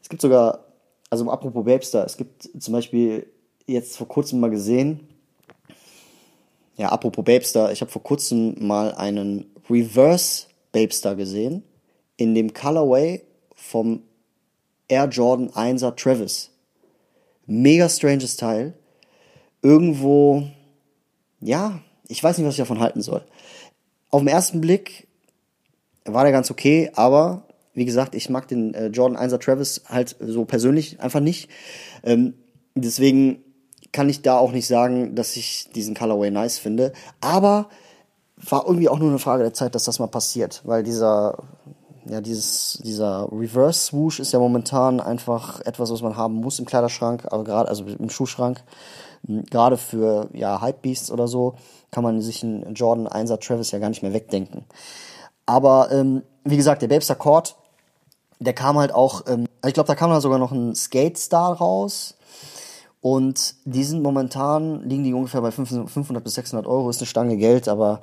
Es 0.03 0.09
gibt 0.09 0.23
sogar 0.23 0.67
also 1.11 1.31
apropos 1.31 1.65
Babester, 1.65 2.05
es 2.05 2.17
gibt 2.17 2.49
zum 2.59 2.73
Beispiel 2.73 3.27
jetzt 3.67 3.97
vor 3.97 4.09
kurzem 4.09 4.41
mal 4.41 4.51
gesehen, 4.51 5.01
ja, 6.77 6.91
apropos 6.91 7.25
Babester, 7.25 7.73
ich 7.73 7.81
habe 7.81 7.91
vor 7.91 8.03
kurzem 8.03 8.55
mal 8.59 8.95
einen 8.95 9.47
Reverse 9.71 10.47
Babester 10.73 11.15
gesehen, 11.15 11.63
in 12.17 12.35
dem 12.35 12.53
Colorway 12.53 13.23
vom 13.55 14.03
Air 14.89 15.07
Jordan 15.07 15.51
1er 15.51 15.97
Travis. 15.97 16.51
Mega 17.47 17.89
stranges 17.89 18.37
Teil. 18.37 18.75
Irgendwo, 19.62 20.44
ja, 21.41 21.81
ich 22.08 22.23
weiß 22.23 22.38
nicht, 22.38 22.47
was 22.47 22.55
ich 22.55 22.58
davon 22.58 22.81
halten 22.81 23.03
soll. 23.03 23.25
Auf 24.11 24.20
den 24.20 24.29
ersten 24.29 24.61
Blick 24.61 25.08
war 26.05 26.25
der 26.25 26.32
ganz 26.32 26.50
okay, 26.50 26.91
aber 26.94 27.43
wie 27.75 27.85
gesagt, 27.85 28.14
ich 28.14 28.31
mag 28.31 28.49
den 28.49 28.75
äh, 28.75 28.87
Jordan 28.87 29.19
1er 29.19 29.38
Travis 29.38 29.82
halt 29.88 30.17
so 30.20 30.44
persönlich 30.44 31.00
einfach 31.00 31.20
nicht. 31.20 31.50
Ähm, 32.03 32.35
deswegen 32.75 33.43
kann 33.93 34.08
ich 34.08 34.23
da 34.23 34.38
auch 34.38 34.53
nicht 34.53 34.67
sagen, 34.67 35.14
dass 35.14 35.37
ich 35.37 35.70
diesen 35.75 35.94
Colorway 35.94 36.31
nice 36.31 36.59
finde. 36.59 36.93
Aber 37.20 37.69
war 38.37 38.64
irgendwie 38.67 38.88
auch 38.88 38.99
nur 38.99 39.09
eine 39.09 39.19
Frage 39.19 39.43
der 39.43 39.55
Zeit, 39.55 39.75
dass 39.75 39.85
das 39.85 39.99
mal 39.99 40.06
passiert, 40.06 40.62
weil 40.64 40.82
dieser 40.82 41.38
ja, 42.09 42.20
dieses, 42.20 42.79
dieser 42.85 43.29
Reverse 43.32 43.81
Swoosh 43.81 44.20
ist 44.20 44.32
ja 44.32 44.38
momentan 44.38 45.00
einfach 45.00 45.61
etwas, 45.62 45.91
was 45.91 46.02
man 46.02 46.17
haben 46.17 46.35
muss 46.35 46.59
im 46.59 46.64
Kleiderschrank, 46.64 47.25
aber 47.31 47.42
gerade, 47.42 47.69
also 47.69 47.85
im 47.85 48.11
Schuhschrank. 48.11 48.62
Gerade 49.50 49.76
für, 49.76 50.28
ja, 50.33 50.61
Hypebeasts 50.62 51.11
oder 51.11 51.28
so, 51.28 51.54
kann 51.90 52.04
man 52.04 52.21
sich 52.21 52.42
einen 52.42 52.75
Jordan 52.75 53.09
1er 53.09 53.40
Travis 53.40 53.71
ja 53.71 53.78
gar 53.78 53.88
nicht 53.88 54.02
mehr 54.02 54.12
wegdenken. 54.12 54.64
Aber, 55.47 55.90
ähm, 55.92 56.23
wie 56.45 56.56
gesagt, 56.56 56.83
der 56.83 56.88
Babester 56.88 57.14
Court 57.14 57.56
der 58.38 58.52
kam 58.52 58.78
halt 58.78 58.92
auch, 58.92 59.23
ähm, 59.26 59.47
ich 59.66 59.75
glaube, 59.75 59.87
da 59.87 59.95
kam 59.95 60.11
da 60.11 60.21
sogar 60.21 60.38
noch 60.38 60.52
ein 60.52 60.75
Skate 60.75 61.18
Star 61.18 61.56
raus. 61.56 62.14
Und 63.00 63.54
die 63.64 63.85
sind 63.85 64.02
momentan, 64.02 64.83
liegen 64.83 65.04
die 65.04 65.14
ungefähr 65.14 65.40
bei 65.40 65.52
500 65.52 66.25
bis 66.25 66.35
600 66.35 66.66
Euro, 66.66 66.90
ist 66.90 67.00
eine 67.00 67.06
Stange 67.06 67.37
Geld, 67.37 67.68
aber 67.68 68.02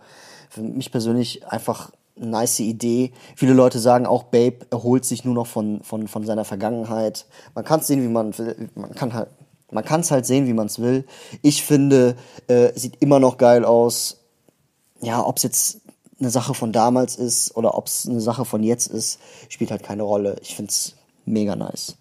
für 0.50 0.62
mich 0.62 0.92
persönlich 0.92 1.46
einfach 1.46 1.92
eine 2.15 2.27
nice 2.27 2.60
Idee. 2.60 3.12
Viele 3.36 3.53
Leute 3.53 3.80
sagen 3.80 4.06
auch, 4.06 4.24
Babe 4.24 4.65
erholt 4.70 5.03
sich 5.03 5.25
nur 5.25 5.34
noch 5.34 5.48
von, 5.48 5.82
von, 5.84 6.08
von 6.08 6.25
seiner 6.25 6.46
Vergangenheit. 6.46 7.25
Man 7.53 7.65
kann 7.65 7.82
es 7.82 7.88
sehen, 7.88 8.01
wie 8.01 8.08
man 8.08 8.38
will. 8.38 8.70
Man 8.75 8.94
kann 8.94 9.13
halt, 9.13 9.27
man 9.74 9.84
kann 9.84 10.01
es 10.01 10.12
halt 10.12 10.25
sehen, 10.25 10.48
wie 10.48 10.53
man 10.53 10.68
es 10.68 10.80
will. 10.80 11.06
Ich 11.42 11.63
finde, 11.63 12.15
äh, 12.48 12.72
sieht 12.77 13.01
immer 13.01 13.20
noch 13.20 13.38
geil 13.38 13.65
aus. 13.65 14.18
Ja, 15.01 15.25
ob 15.25 15.38
es 15.38 15.44
jetzt 15.44 15.82
eine 16.20 16.30
Sache 16.30 16.53
von 16.53 16.72
damals 16.72 17.15
ist 17.15 17.56
oder 17.56 17.77
ob 17.77 17.88
es 17.88 18.08
eine 18.08 18.22
Sache 18.22 18.46
von 18.46 18.63
jetzt 18.63 18.88
ist, 18.88 19.20
spielt 19.50 19.72
halt 19.72 19.84
keine 19.84 20.03
Rolle. 20.03 20.38
Ich 20.42 20.56
finde 20.56 20.70
es 20.70 20.96
mega 21.25 21.56
nice. 21.56 21.96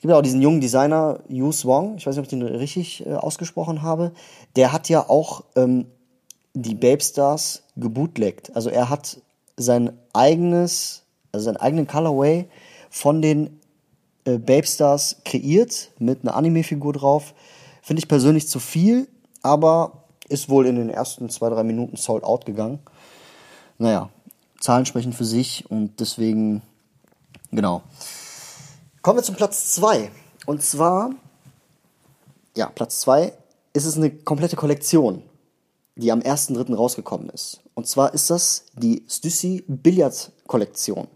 Es 0.00 0.02
gibt 0.02 0.14
auch 0.14 0.22
diesen 0.22 0.40
jungen 0.40 0.62
Designer, 0.62 1.20
Yu 1.28 1.52
Swong, 1.52 1.96
ich 1.98 2.06
weiß 2.06 2.16
nicht, 2.16 2.20
ob 2.20 2.24
ich 2.24 2.30
den 2.30 2.42
richtig 2.42 3.04
äh, 3.04 3.12
ausgesprochen 3.12 3.82
habe, 3.82 4.12
der 4.56 4.72
hat 4.72 4.88
ja 4.88 5.10
auch 5.10 5.44
ähm, 5.56 5.86
die 6.54 6.74
Babe 6.74 7.02
Stars 7.02 7.64
gebootlegt. 7.76 8.56
Also 8.56 8.70
er 8.70 8.88
hat 8.88 9.18
sein 9.58 9.92
eigenes, 10.14 11.02
also 11.32 11.44
seinen 11.44 11.58
eigenen 11.58 11.86
Colorway 11.86 12.48
von 12.88 13.20
den 13.20 13.59
äh, 14.24 14.38
Babe 14.38 14.66
Stars 14.66 15.16
kreiert 15.24 15.90
mit 15.98 16.22
einer 16.22 16.34
Anime-Figur 16.34 16.92
drauf. 16.92 17.34
Finde 17.82 18.00
ich 18.00 18.08
persönlich 18.08 18.48
zu 18.48 18.60
viel, 18.60 19.08
aber 19.42 20.04
ist 20.28 20.48
wohl 20.48 20.66
in 20.66 20.76
den 20.76 20.90
ersten 20.90 21.28
zwei, 21.28 21.48
drei 21.48 21.64
Minuten 21.64 21.96
sold 21.96 22.24
out 22.24 22.46
gegangen 22.46 22.80
naja, 23.80 24.10
Zahlen 24.60 24.86
sprechen 24.86 25.12
für 25.12 25.24
sich 25.24 25.68
und 25.70 25.98
deswegen, 25.98 26.62
genau. 27.50 27.82
Kommen 29.00 29.18
wir 29.18 29.22
zum 29.22 29.34
Platz 29.34 29.74
2. 29.74 30.10
Und 30.44 30.62
zwar, 30.62 31.10
ja, 32.54 32.66
Platz 32.66 33.00
2 33.00 33.32
ist 33.72 33.86
es 33.86 33.96
eine 33.96 34.10
komplette 34.10 34.56
Kollektion, 34.56 35.22
die 35.96 36.12
am 36.12 36.20
1.3. 36.20 36.74
rausgekommen 36.74 37.30
ist. 37.30 37.60
Und 37.74 37.86
zwar 37.86 38.12
ist 38.12 38.28
das 38.28 38.66
die 38.74 39.02
Stussy 39.08 39.64
Billard 39.66 40.30
Kollektion. 40.46 41.08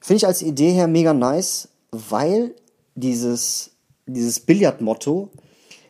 Finde 0.00 0.18
ich 0.18 0.26
als 0.26 0.42
Idee 0.42 0.72
her 0.72 0.88
mega 0.88 1.12
nice, 1.12 1.68
weil 1.90 2.54
dieses, 2.94 3.72
dieses 4.06 4.40
Billardmotto 4.40 5.30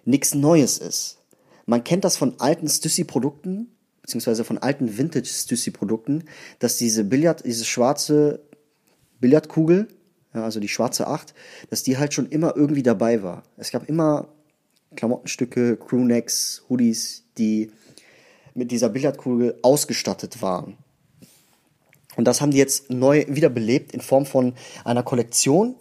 nichts 0.04 0.34
Neues 0.34 0.78
ist. 0.78 1.18
Man 1.66 1.84
kennt 1.84 2.04
das 2.04 2.16
von 2.16 2.34
alten 2.38 2.68
Stüssi-Produkten, 2.68 3.68
beziehungsweise 4.02 4.44
von 4.44 4.58
alten 4.58 4.98
Vintage-Stüssi-Produkten, 4.98 6.24
dass 6.58 6.76
diese 6.76 7.04
Billard, 7.04 7.44
diese 7.44 7.64
schwarze 7.64 8.40
Billardkugel, 9.20 9.88
ja, 10.34 10.44
also 10.44 10.58
die 10.58 10.68
schwarze 10.68 11.06
Acht, 11.06 11.34
dass 11.68 11.82
die 11.82 11.98
halt 11.98 12.14
schon 12.14 12.28
immer 12.28 12.56
irgendwie 12.56 12.82
dabei 12.82 13.22
war. 13.22 13.44
Es 13.56 13.70
gab 13.70 13.88
immer 13.88 14.28
Klamottenstücke, 14.96 15.76
Crewnecks, 15.76 16.64
Hoodies, 16.68 17.24
die 17.38 17.70
mit 18.54 18.72
dieser 18.72 18.88
Billardkugel 18.88 19.58
ausgestattet 19.62 20.42
waren. 20.42 20.76
Und 22.16 22.24
das 22.24 22.40
haben 22.40 22.50
die 22.50 22.58
jetzt 22.58 22.90
neu 22.90 23.24
wiederbelebt 23.28 23.92
in 23.92 24.00
Form 24.00 24.26
von 24.26 24.54
einer 24.84 25.02
Kollektion, 25.02 25.74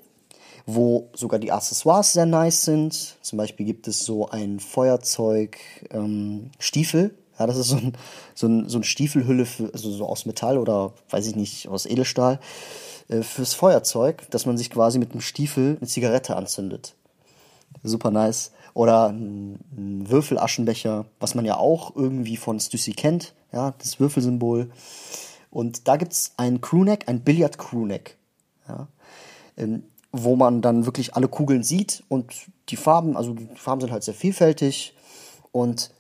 wo 0.66 1.10
sogar 1.14 1.40
die 1.40 1.52
Accessoires 1.52 2.14
sehr 2.14 2.26
nice 2.26 2.66
sind. 2.66 3.18
Zum 3.22 3.38
Beispiel 3.38 3.66
gibt 3.66 3.88
es 3.88 4.06
so 4.06 4.30
ein 4.30 4.60
Feuerzeug-Stiefel. 4.60 7.04
Ähm, 7.04 7.12
ja, 7.40 7.48
das 7.48 7.58
ist 7.58 7.70
so 7.70 7.78
ein, 7.78 7.94
so 8.36 8.48
ein, 8.48 8.70
so 8.70 8.80
ein 8.80 8.84
Stiefelhülle, 8.84 9.46
für, 9.46 9.72
also 9.74 9.92
so 9.92 10.06
aus 10.06 10.26
Metall 10.26 10.58
oder 10.58 10.94
weiß 11.10 11.28
ich 11.28 11.36
nicht, 11.36 11.70
aus 11.70 11.86
Edelstahl 11.86 12.40
äh, 13.08 13.24
fürs 13.24 13.54
Feuerzeug, 13.54 14.30
dass 14.30 14.46
man 14.46 14.58
sich 14.58 14.70
quasi 14.70 15.00
mit 15.00 15.12
einem 15.12 15.22
Stiefel 15.22 15.78
eine 15.80 15.88
Zigarette 15.88 16.36
anzündet. 16.36 16.96
Super 17.84 18.12
nice. 18.12 18.52
Oder 18.74 19.10
ein, 19.10 19.60
Würfelaschenbecher, 20.10 21.06
was 21.20 21.36
man 21.36 21.46
ja 21.46 21.58
auch 21.58 21.96
irgendwie 21.96 22.38
von 22.38 22.60
Stussy 22.60 22.94
kennt, 22.94 23.34
ja, 23.52 23.74
das 23.80 24.00
Würfelsymbol. 24.00 24.70
Und 25.50 25.88
da 25.88 25.98
gibt's 25.98 26.34
ein 26.38 26.62
Crewneck, 26.62 27.08
ein 27.08 27.22
Billard-Crewneck. 27.22 28.18
Ja. 28.68 28.88
Ähm, 29.58 29.84
wo 30.12 30.36
man 30.36 30.62
dann 30.62 30.86
wirklich 30.86 31.16
alle 31.16 31.28
Kugeln 31.28 31.64
sieht 31.64 32.04
und 32.08 32.34
die 32.70 32.76
Farben, 32.76 33.16
also 33.16 33.34
die 33.34 33.48
Farben 33.56 33.82
sind 33.82 33.92
halt 33.92 34.04
sehr 34.04 34.14
vielfältig 34.14 34.96
und 35.52 35.92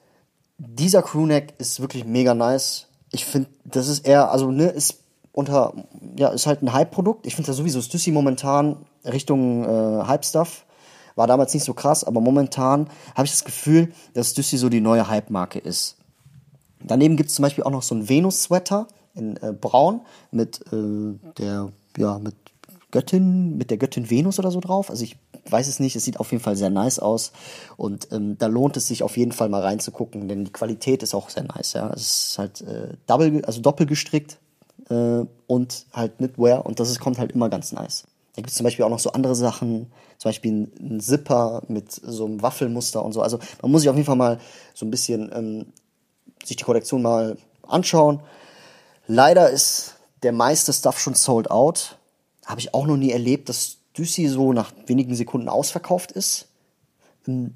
dieser 0.57 1.03
Crewneck 1.03 1.53
ist 1.57 1.79
wirklich 1.79 2.05
mega 2.05 2.33
nice. 2.33 2.87
Ich 3.11 3.25
finde, 3.25 3.49
das 3.65 3.87
ist 3.87 4.07
eher, 4.07 4.31
also 4.31 4.51
ne, 4.51 4.65
ist 4.65 5.03
unter, 5.31 5.73
ja, 6.17 6.29
ist 6.29 6.47
halt 6.47 6.61
ein 6.61 6.73
Hype-Produkt. 6.73 7.25
Ich 7.25 7.35
finde 7.35 7.47
das 7.47 7.57
sowieso 7.57 7.81
Stussy 7.81 8.11
momentan 8.11 8.77
Richtung 9.05 9.63
äh, 9.63 10.05
Hype-Stuff. 10.05 10.65
War 11.15 11.27
damals 11.27 11.53
nicht 11.53 11.63
so 11.63 11.73
krass, 11.73 12.03
aber 12.03 12.19
momentan 12.19 12.89
habe 13.15 13.25
ich 13.25 13.31
das 13.31 13.45
Gefühl, 13.45 13.93
dass 14.13 14.31
Stussy 14.31 14.57
so 14.57 14.69
die 14.69 14.81
neue 14.81 15.07
Hype-Marke 15.07 15.59
ist. 15.59 15.97
Daneben 16.81 17.15
gibt 17.15 17.29
es 17.29 17.35
zum 17.35 17.43
Beispiel 17.43 17.63
auch 17.63 17.71
noch 17.71 17.83
so 17.83 17.93
einen 17.93 18.09
Venus-Sweater 18.09 18.87
in 19.19 19.37
äh, 19.37 19.53
Braun 19.53 20.01
mit 20.31 20.61
äh, 20.71 21.13
der, 21.37 21.69
ja, 21.97 22.19
mit 22.19 22.35
Göttin, 22.91 23.57
mit 23.57 23.69
der 23.69 23.77
Göttin 23.77 24.09
Venus 24.09 24.39
oder 24.39 24.51
so 24.51 24.59
drauf. 24.59 24.89
Also 24.89 25.03
ich 25.03 25.17
weiß 25.49 25.67
es 25.67 25.79
nicht, 25.79 25.95
es 25.95 26.03
sieht 26.03 26.19
auf 26.19 26.31
jeden 26.31 26.43
Fall 26.43 26.55
sehr 26.55 26.69
nice 26.69 26.99
aus. 26.99 27.31
Und 27.77 28.07
ähm, 28.11 28.37
da 28.37 28.47
lohnt 28.47 28.77
es 28.77 28.87
sich 28.87 29.03
auf 29.03 29.17
jeden 29.17 29.31
Fall 29.31 29.49
mal 29.49 29.61
reinzugucken, 29.61 30.27
denn 30.27 30.45
die 30.45 30.51
Qualität 30.51 31.03
ist 31.03 31.13
auch 31.13 31.29
sehr 31.29 31.43
nice, 31.43 31.73
ja. 31.73 31.91
Es 31.93 32.01
ist 32.01 32.37
halt 32.37 32.61
äh, 32.61 32.95
double, 33.07 33.43
also 33.45 33.61
doppelt 33.61 33.89
gestrickt 33.89 34.39
äh, 34.89 35.21
und 35.47 35.85
halt 35.93 36.17
Knitwear 36.17 36.65
und 36.65 36.79
das 36.79 36.89
ist, 36.89 36.99
kommt 36.99 37.19
halt 37.19 37.31
immer 37.31 37.49
ganz 37.49 37.71
nice. 37.71 38.05
Da 38.35 38.41
gibt 38.41 38.49
es 38.49 38.55
zum 38.55 38.63
Beispiel 38.63 38.85
auch 38.85 38.89
noch 38.89 38.99
so 38.99 39.11
andere 39.11 39.35
Sachen, 39.35 39.87
zum 40.17 40.29
Beispiel 40.29 40.51
ein, 40.51 40.71
ein 40.79 40.99
Zipper 40.99 41.63
mit 41.67 41.91
so 41.91 42.25
einem 42.25 42.41
Waffelmuster 42.41 43.03
und 43.03 43.13
so. 43.13 43.21
Also 43.21 43.39
man 43.61 43.71
muss 43.71 43.81
sich 43.81 43.89
auf 43.89 43.95
jeden 43.95 44.05
Fall 44.05 44.15
mal 44.15 44.39
so 44.73 44.85
ein 44.85 44.91
bisschen 44.91 45.31
ähm, 45.33 45.65
sich 46.43 46.57
die 46.57 46.63
Kollektion 46.63 47.01
mal 47.01 47.37
anschauen. 47.67 48.21
Leider 49.11 49.49
ist 49.49 49.95
der 50.21 50.31
meiste 50.31 50.71
Stuff 50.71 50.99
schon 50.99 51.15
sold 51.15 51.49
out. 51.49 51.97
Habe 52.45 52.59
ich 52.59 52.75
auch 52.75 52.85
noch 52.85 52.95
nie 52.95 53.11
erlebt, 53.11 53.49
dass 53.49 53.77
Düssi 53.97 54.27
so 54.27 54.53
nach 54.53 54.71
wenigen 54.85 55.15
Sekunden 55.15 55.49
ausverkauft 55.49 56.11
ist. 56.11 56.47
Ähm, 57.27 57.55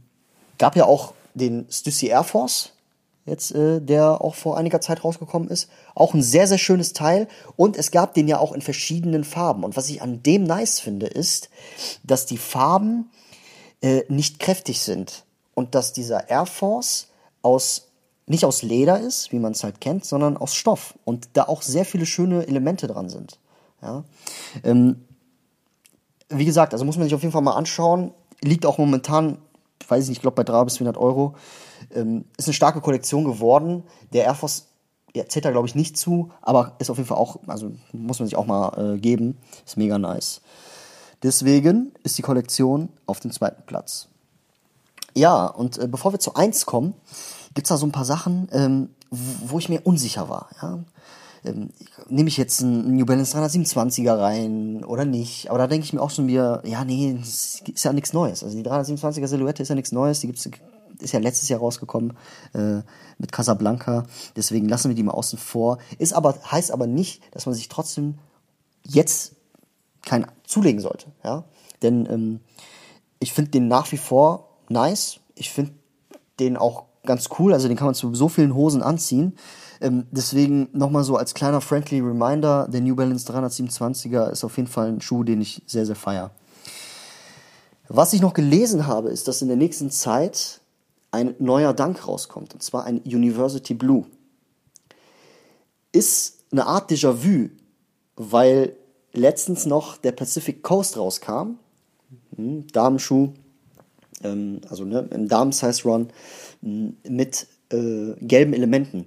gab 0.58 0.76
ja 0.76 0.86
auch 0.86 1.14
den 1.36 1.68
Stussy 1.70 2.08
Air 2.08 2.24
Force, 2.24 2.72
jetzt, 3.28 3.52
äh, 3.52 3.82
der 3.82 4.22
auch 4.22 4.34
vor 4.34 4.58
einiger 4.58 4.82
Zeit 4.82 5.04
rausgekommen 5.04 5.48
ist. 5.48 5.70
Auch 5.94 6.16
ein 6.16 6.24
sehr, 6.24 6.48
sehr 6.48 6.58
schönes 6.58 6.94
Teil. 6.94 7.28
Und 7.56 7.78
es 7.78 7.92
gab 7.92 8.16
den 8.16 8.28
ja 8.28 8.40
auch 8.40 8.54
in 8.54 8.64
verschiedenen 8.64 9.24
Farben. 9.24 9.64
Und 9.64 9.78
was 9.78 9.90
ich 9.90 10.02
an 10.02 10.24
dem 10.24 10.46
nice 10.46 10.80
finde, 10.80 11.06
ist, 11.06 11.52
dass 12.04 12.26
die 12.26 12.40
Farben 12.40 13.12
äh, 13.82 14.06
nicht 14.08 14.40
kräftig 14.40 14.82
sind. 14.82 15.24
Und 15.54 15.76
dass 15.76 15.94
dieser 15.94 16.32
Air 16.32 16.48
Force 16.48 17.10
aus 17.44 17.90
nicht 18.25 18.46
aus 18.46 18.62
Leder 18.63 19.00
ist, 19.00 19.32
wie 19.32 19.39
man 19.39 19.51
es 19.51 19.63
halt 19.63 19.82
kennt, 19.82 20.06
sondern 20.06 20.38
aus 20.38 20.56
Stoff. 20.56 20.96
Und 21.03 21.30
da 21.34 21.44
auch 21.44 21.62
sehr 21.62 21.86
viele 21.86 22.06
schöne 22.06 22.48
Elemente 22.48 22.88
dran 22.88 23.10
sind. 23.10 23.39
Ja. 23.82 24.03
Ähm, 24.63 25.06
wie 26.30 26.46
gesagt, 26.46 26.74
also 26.74 26.86
muss 26.86 26.98
man 26.98 27.06
sich 27.06 27.15
auf 27.15 27.22
jeden 27.22 27.34
Fall 27.34 27.42
mal 27.42 27.56
anschauen. 27.56 28.12
Liegt 28.42 28.65
auch 28.65 28.77
momentan, 28.77 29.38
weiß 29.88 30.03
ich 30.03 30.10
nicht, 30.10 30.18
ich 30.18 30.22
glaube 30.22 30.36
bei 30.36 30.44
300 30.44 30.65
bis 30.65 30.77
400 30.77 31.01
Euro. 31.01 31.36
Ähm, 31.94 32.25
ist 32.38 32.48
eine 32.48 32.53
starke 32.53 32.82
Kollektion 32.82 33.25
geworden. 33.25 33.84
Der 34.13 34.24
Air 34.24 34.36
Force 34.36 34.68
ja, 35.15 35.27
zählt 35.27 35.46
da 35.46 35.51
glaube 35.51 35.68
ich 35.68 35.75
nicht 35.75 35.98
zu, 35.98 36.32
aber 36.42 36.75
ist 36.80 36.89
auf 36.89 36.98
jeden 36.98 37.08
Fall 37.08 37.18
auch, 37.18 37.38
also 37.48 37.72
muss 37.92 38.20
man 38.20 38.27
sich 38.27 38.36
auch 38.36 38.46
mal 38.46 38.96
äh, 38.96 39.00
geben. 39.00 39.38
Ist 39.65 39.77
mega 39.77 39.98
nice. 39.98 40.42
Deswegen 41.22 41.94
ist 42.03 42.18
die 42.18 42.22
Kollektion 42.22 42.89
auf 43.06 43.20
dem 43.20 43.32
zweiten 43.32 43.63
Platz. 43.65 44.08
Ja, 45.15 45.46
und 45.46 45.77
äh, 45.77 45.88
bevor 45.88 46.12
wir 46.12 46.20
zu 46.20 46.34
1 46.34 46.65
kommen, 46.65 46.96
gibt 47.54 47.68
es 47.68 47.70
da 47.70 47.78
so 47.78 47.86
ein 47.86 47.92
paar 47.92 48.06
Sachen, 48.06 48.48
ähm, 48.52 48.90
wo 49.10 49.60
ich 49.60 49.70
mir 49.70 49.82
unsicher 49.86 50.30
war. 50.30 50.50
Ja? 50.62 50.80
Ähm, 51.46 51.70
Nehme 52.10 52.30
ich 52.30 52.38
jetzt 52.38 52.62
einen 52.62 52.96
New 52.96 53.06
Balance 53.06 53.38
327er 53.38 54.18
rein 54.18 54.84
oder 54.86 55.06
nicht? 55.06 55.50
Aber 55.50 55.60
da 55.60 55.68
denke 55.68 55.86
ich 55.86 55.94
mir 55.94 56.02
auch 56.02 56.10
schon 56.10 56.28
wieder, 56.28 56.66
ja, 56.66 56.84
nee, 56.86 57.18
ist 57.22 57.84
ja 57.84 57.94
nichts 57.94 58.14
Neues. 58.14 58.44
Also 58.44 58.56
die 58.58 58.64
327er 58.64 59.28
Silhouette 59.28 59.62
ist 59.64 59.70
ja 59.70 59.76
nichts 59.76 59.92
Neues, 59.92 60.20
die 60.20 60.28
gibt's, 60.28 60.50
ist 61.00 61.14
ja 61.14 61.20
letztes 61.20 61.50
Jahr 61.50 61.60
rausgekommen 61.60 62.14
äh, 62.54 62.82
mit 63.18 63.32
Casablanca. 63.32 64.06
Deswegen 64.36 64.68
lassen 64.70 64.90
wir 64.90 64.96
die 64.96 65.04
mal 65.04 65.12
außen 65.12 65.38
vor. 65.38 65.78
Ist 65.98 66.14
aber, 66.14 66.36
heißt 66.50 66.72
aber 66.72 66.88
nicht, 66.88 67.22
dass 67.34 67.46
man 67.46 67.56
sich 67.56 67.68
trotzdem 67.68 68.20
jetzt 68.84 69.36
kein 70.02 70.26
zulegen 70.46 70.82
sollte. 70.82 71.08
Ja? 71.24 71.46
Denn 71.82 72.08
ähm, 72.10 72.40
ich 73.20 73.34
finde 73.34 73.52
den 73.52 73.68
nach 73.68 73.92
wie 73.92 73.98
vor 73.98 74.50
nice. 74.70 75.20
Ich 75.36 75.52
finde 75.52 75.74
den 76.40 76.58
auch 76.58 76.86
ganz 77.06 77.30
cool. 77.40 77.54
Also 77.54 77.68
den 77.68 77.78
kann 77.78 77.88
man 77.88 77.96
zu 77.96 78.14
so 78.16 78.30
vielen 78.30 78.56
Hosen 78.56 78.82
anziehen. 78.82 79.36
Ähm, 79.82 80.06
deswegen 80.12 80.70
nochmal 80.72 81.04
so 81.04 81.18
als 81.18 81.34
kleiner 81.34 81.62
friendly 81.62 82.00
Reminder, 82.00 82.68
der 82.68 82.82
New 82.82 82.96
Balance 82.96 83.32
327er 83.32 84.30
ist 84.30 84.44
auf 84.44 84.58
jeden 84.58 84.70
Fall 84.70 84.88
ein 84.88 85.02
Schuh, 85.02 85.24
den 85.24 85.42
ich 85.42 85.62
sehr, 85.66 85.86
sehr 85.86 85.96
feier. 85.96 86.32
Was 87.90 88.14
ich 88.14 88.22
noch 88.22 88.34
gelesen 88.34 88.88
habe, 88.88 89.10
ist, 89.10 89.28
dass 89.28 89.42
in 89.42 89.50
der 89.50 89.58
nächsten 89.58 89.92
Zeit 89.92 90.62
ein 91.12 91.36
neuer 91.38 91.74
Dank 91.74 92.08
rauskommt, 92.08 92.54
und 92.54 92.64
zwar 92.64 92.86
ein 92.86 93.02
University 93.02 93.74
Blue. 93.74 94.06
Ist 95.92 96.46
eine 96.52 96.66
Art 96.66 96.90
Déjà-vu, 96.90 97.50
weil 98.16 98.76
letztens 99.12 99.66
noch 99.66 99.98
der 99.98 100.12
Pacific 100.12 100.64
Coast 100.64 100.98
rauskam, 100.98 101.60
hm, 102.36 102.66
Damenschuh, 102.72 103.34
ähm, 104.24 104.62
also 104.70 104.86
ne, 104.86 105.08
im 105.12 105.27
Damen-Size-Run, 105.27 106.10
mit 106.62 107.48
äh, 107.72 108.13
gelben 108.22 108.53
Elementen. 108.53 109.06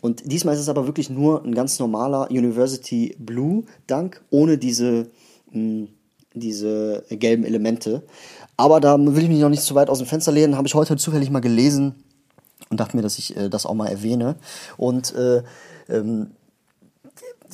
Und 0.00 0.30
diesmal 0.30 0.54
ist 0.54 0.60
es 0.60 0.68
aber 0.68 0.86
wirklich 0.86 1.10
nur 1.10 1.44
ein 1.44 1.54
ganz 1.54 1.78
normaler 1.78 2.30
University 2.30 3.16
Blue 3.18 3.64
Dunk 3.86 4.20
ohne 4.30 4.58
diese, 4.58 5.06
mh, 5.52 5.88
diese 6.34 7.04
gelben 7.10 7.44
Elemente. 7.44 8.02
Aber 8.56 8.80
da 8.80 8.98
will 8.98 9.22
ich 9.22 9.28
mich 9.28 9.40
noch 9.40 9.48
nicht 9.48 9.62
zu 9.62 9.74
weit 9.74 9.88
aus 9.88 9.98
dem 9.98 10.06
Fenster 10.06 10.32
lehnen, 10.32 10.56
habe 10.56 10.66
ich 10.66 10.74
heute 10.74 10.96
zufällig 10.96 11.30
mal 11.30 11.40
gelesen 11.40 11.94
und 12.70 12.80
dachte 12.80 12.96
mir, 12.96 13.02
dass 13.02 13.18
ich 13.18 13.36
äh, 13.36 13.48
das 13.48 13.66
auch 13.66 13.74
mal 13.74 13.88
erwähne. 13.88 14.36
Und 14.76 15.14
äh, 15.14 15.42
ähm, 15.88 16.32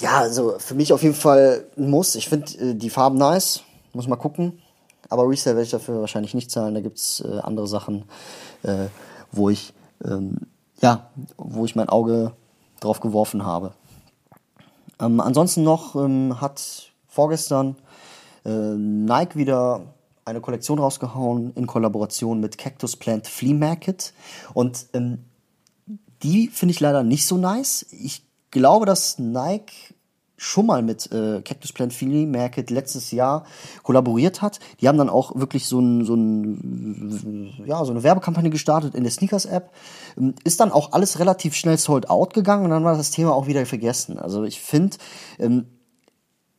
ja, 0.00 0.18
also 0.18 0.54
für 0.58 0.74
mich 0.74 0.92
auf 0.92 1.02
jeden 1.02 1.14
Fall 1.14 1.66
ein 1.76 1.90
Muss. 1.90 2.14
Ich 2.14 2.28
finde 2.28 2.52
äh, 2.58 2.74
die 2.74 2.90
Farben 2.90 3.18
nice, 3.18 3.62
muss 3.92 4.08
mal 4.08 4.16
gucken. 4.16 4.60
Aber 5.08 5.28
Resale 5.28 5.56
werde 5.56 5.64
ich 5.64 5.70
dafür 5.70 6.00
wahrscheinlich 6.00 6.34
nicht 6.34 6.50
zahlen. 6.50 6.74
Da 6.74 6.80
gibt's 6.80 7.20
äh, 7.20 7.38
andere 7.40 7.66
Sachen, 7.66 8.04
äh, 8.62 8.86
wo 9.32 9.50
ich 9.50 9.74
ähm, 10.04 10.38
ja, 10.80 11.10
wo 11.36 11.64
ich 11.64 11.76
mein 11.76 11.88
Auge 11.88 12.32
drauf 12.80 13.00
geworfen 13.00 13.44
habe. 13.44 13.72
Ähm, 15.00 15.20
ansonsten 15.20 15.62
noch 15.62 15.96
ähm, 15.96 16.40
hat 16.40 16.92
vorgestern 17.06 17.76
äh, 18.44 18.50
Nike 18.50 19.36
wieder 19.36 19.94
eine 20.24 20.40
Kollektion 20.40 20.78
rausgehauen 20.78 21.52
in 21.54 21.66
Kollaboration 21.66 22.40
mit 22.40 22.58
Cactus 22.58 22.96
Plant 22.96 23.26
Flea 23.26 23.54
Market 23.54 24.12
und 24.54 24.86
ähm, 24.94 25.24
die 26.22 26.48
finde 26.48 26.72
ich 26.72 26.80
leider 26.80 27.02
nicht 27.02 27.26
so 27.26 27.36
nice. 27.36 27.86
Ich 27.90 28.24
glaube, 28.50 28.86
dass 28.86 29.18
Nike 29.18 29.93
schon 30.36 30.66
mal 30.66 30.82
mit 30.82 31.10
äh, 31.12 31.42
Cactus 31.42 31.72
Plant 31.72 31.92
Flea 31.92 32.26
Market 32.26 32.70
letztes 32.70 33.10
Jahr 33.12 33.44
kollaboriert 33.82 34.42
hat. 34.42 34.58
Die 34.80 34.88
haben 34.88 34.98
dann 34.98 35.08
auch 35.08 35.36
wirklich 35.36 35.66
so, 35.66 35.80
ein, 35.80 36.04
so, 36.04 36.14
ein, 36.14 37.64
ja, 37.66 37.84
so 37.84 37.92
eine 37.92 38.02
Werbekampagne 38.02 38.50
gestartet 38.50 38.94
in 38.94 39.04
der 39.04 39.12
Sneakers-App. 39.12 39.70
Ähm, 40.18 40.34
ist 40.44 40.60
dann 40.60 40.72
auch 40.72 40.92
alles 40.92 41.18
relativ 41.18 41.54
schnell 41.54 41.78
sold 41.78 42.10
out 42.10 42.34
gegangen 42.34 42.64
und 42.64 42.70
dann 42.70 42.84
war 42.84 42.96
das 42.96 43.10
Thema 43.10 43.32
auch 43.32 43.46
wieder 43.46 43.64
vergessen. 43.64 44.18
Also 44.18 44.44
ich 44.44 44.60
finde, 44.60 44.96
ähm, 45.38 45.66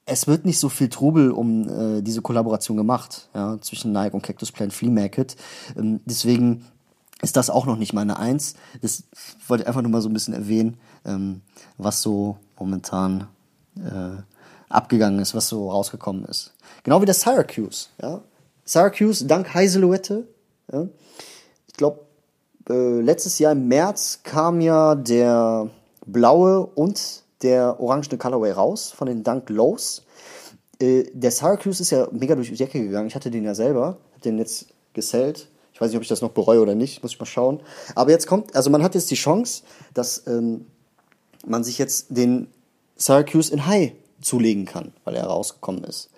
es 0.05 0.27
wird 0.27 0.45
nicht 0.45 0.59
so 0.59 0.69
viel 0.69 0.89
Trubel 0.89 1.31
um 1.31 1.67
äh, 1.67 2.01
diese 2.01 2.21
Kollaboration 2.21 2.77
gemacht, 2.77 3.29
ja, 3.33 3.59
zwischen 3.61 3.91
Nike 3.91 4.13
und 4.13 4.21
Cactus 4.21 4.51
Plant 4.51 4.71
Flea 4.73 4.91
Market. 4.91 5.35
Ähm, 5.75 5.99
deswegen 6.05 6.65
ist 7.21 7.35
das 7.37 7.49
auch 7.49 7.65
noch 7.65 7.77
nicht 7.77 7.93
meine 7.93 8.17
Eins. 8.19 8.55
Das 8.81 9.03
wollte 9.47 9.63
ich 9.63 9.67
einfach 9.67 9.81
nur 9.81 9.91
mal 9.91 10.01
so 10.01 10.09
ein 10.09 10.13
bisschen 10.13 10.33
erwähnen, 10.33 10.77
ähm, 11.05 11.41
was 11.77 12.01
so 12.01 12.37
momentan 12.57 13.27
äh, 13.77 14.21
abgegangen 14.69 15.19
ist, 15.19 15.35
was 15.35 15.47
so 15.47 15.69
rausgekommen 15.69 16.25
ist. 16.25 16.53
Genau 16.83 17.01
wie 17.01 17.05
der 17.05 17.15
Syracuse, 17.15 17.87
ja. 18.01 18.21
Syracuse 18.65 19.25
dank 19.25 19.53
High 19.53 19.69
Silhouette, 19.69 20.27
ja. 20.71 20.87
Ich 21.67 21.73
glaube, 21.73 21.99
äh, 22.69 23.01
letztes 23.01 23.39
Jahr 23.39 23.51
im 23.51 23.67
März 23.67 24.21
kam 24.23 24.61
ja 24.61 24.95
der 24.95 25.69
blaue 26.05 26.65
und 26.65 27.23
der 27.41 27.79
orangene 27.79 28.17
Colorway 28.17 28.51
raus 28.51 28.91
von 28.91 29.07
den 29.07 29.23
Dunk 29.23 29.49
Lows. 29.49 30.03
Äh, 30.79 31.03
der 31.13 31.31
Syracuse 31.31 31.81
ist 31.81 31.91
ja 31.91 32.07
mega 32.11 32.35
durch 32.35 32.49
die 32.49 32.55
Decke 32.55 32.81
gegangen. 32.81 33.07
Ich 33.07 33.15
hatte 33.15 33.31
den 33.31 33.43
ja 33.43 33.55
selber, 33.55 33.97
hab 34.13 34.21
den 34.21 34.37
jetzt 34.37 34.67
gesellt. 34.93 35.49
Ich 35.73 35.81
weiß 35.81 35.89
nicht, 35.89 35.97
ob 35.97 36.03
ich 36.03 36.09
das 36.09 36.21
noch 36.21 36.31
bereue 36.31 36.61
oder 36.61 36.73
nicht, 36.73 37.03
muss 37.03 37.11
ich 37.11 37.19
mal 37.19 37.25
schauen. 37.25 37.59
Aber 37.95 38.09
jetzt 38.09 38.27
kommt, 38.27 38.55
also 38.55 38.69
man 38.69 38.81
hat 38.81 38.95
jetzt 38.95 39.11
die 39.11 39.15
Chance, 39.15 39.63
dass 39.93 40.25
ähm, 40.25 40.67
man 41.45 41.63
sich 41.63 41.77
jetzt 41.77 42.07
den 42.09 42.47
Syracuse 42.95 43.51
in 43.51 43.65
High 43.65 43.93
zulegen 44.21 44.65
kann, 44.65 44.93
weil 45.03 45.15
er 45.15 45.25
rausgekommen 45.25 45.83
ist. 45.83 46.09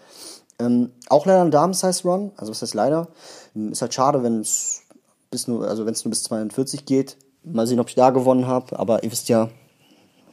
Ähm, 0.60 0.92
auch 1.10 1.26
leider 1.26 1.42
ein 1.42 1.52
Damen-Size-Run, 1.52 2.32
also 2.36 2.52
was 2.52 2.62
heißt 2.62 2.74
leider? 2.74 3.08
Ist 3.54 3.82
halt 3.82 3.94
schade, 3.94 4.24
wenn 4.24 4.40
es 4.40 4.84
bis 5.30 5.48
nur, 5.48 5.68
also 5.68 5.86
wenn 5.86 5.94
es 5.94 6.04
nur 6.04 6.10
bis 6.10 6.24
42 6.24 6.86
geht. 6.86 7.18
Mal 7.44 7.68
sehen, 7.68 7.80
ob 7.80 7.90
ich 7.90 7.96
da 7.96 8.10
gewonnen 8.10 8.48
habe, 8.48 8.78
aber 8.78 9.04
ihr 9.04 9.12
wisst 9.12 9.30
ja, 9.30 9.50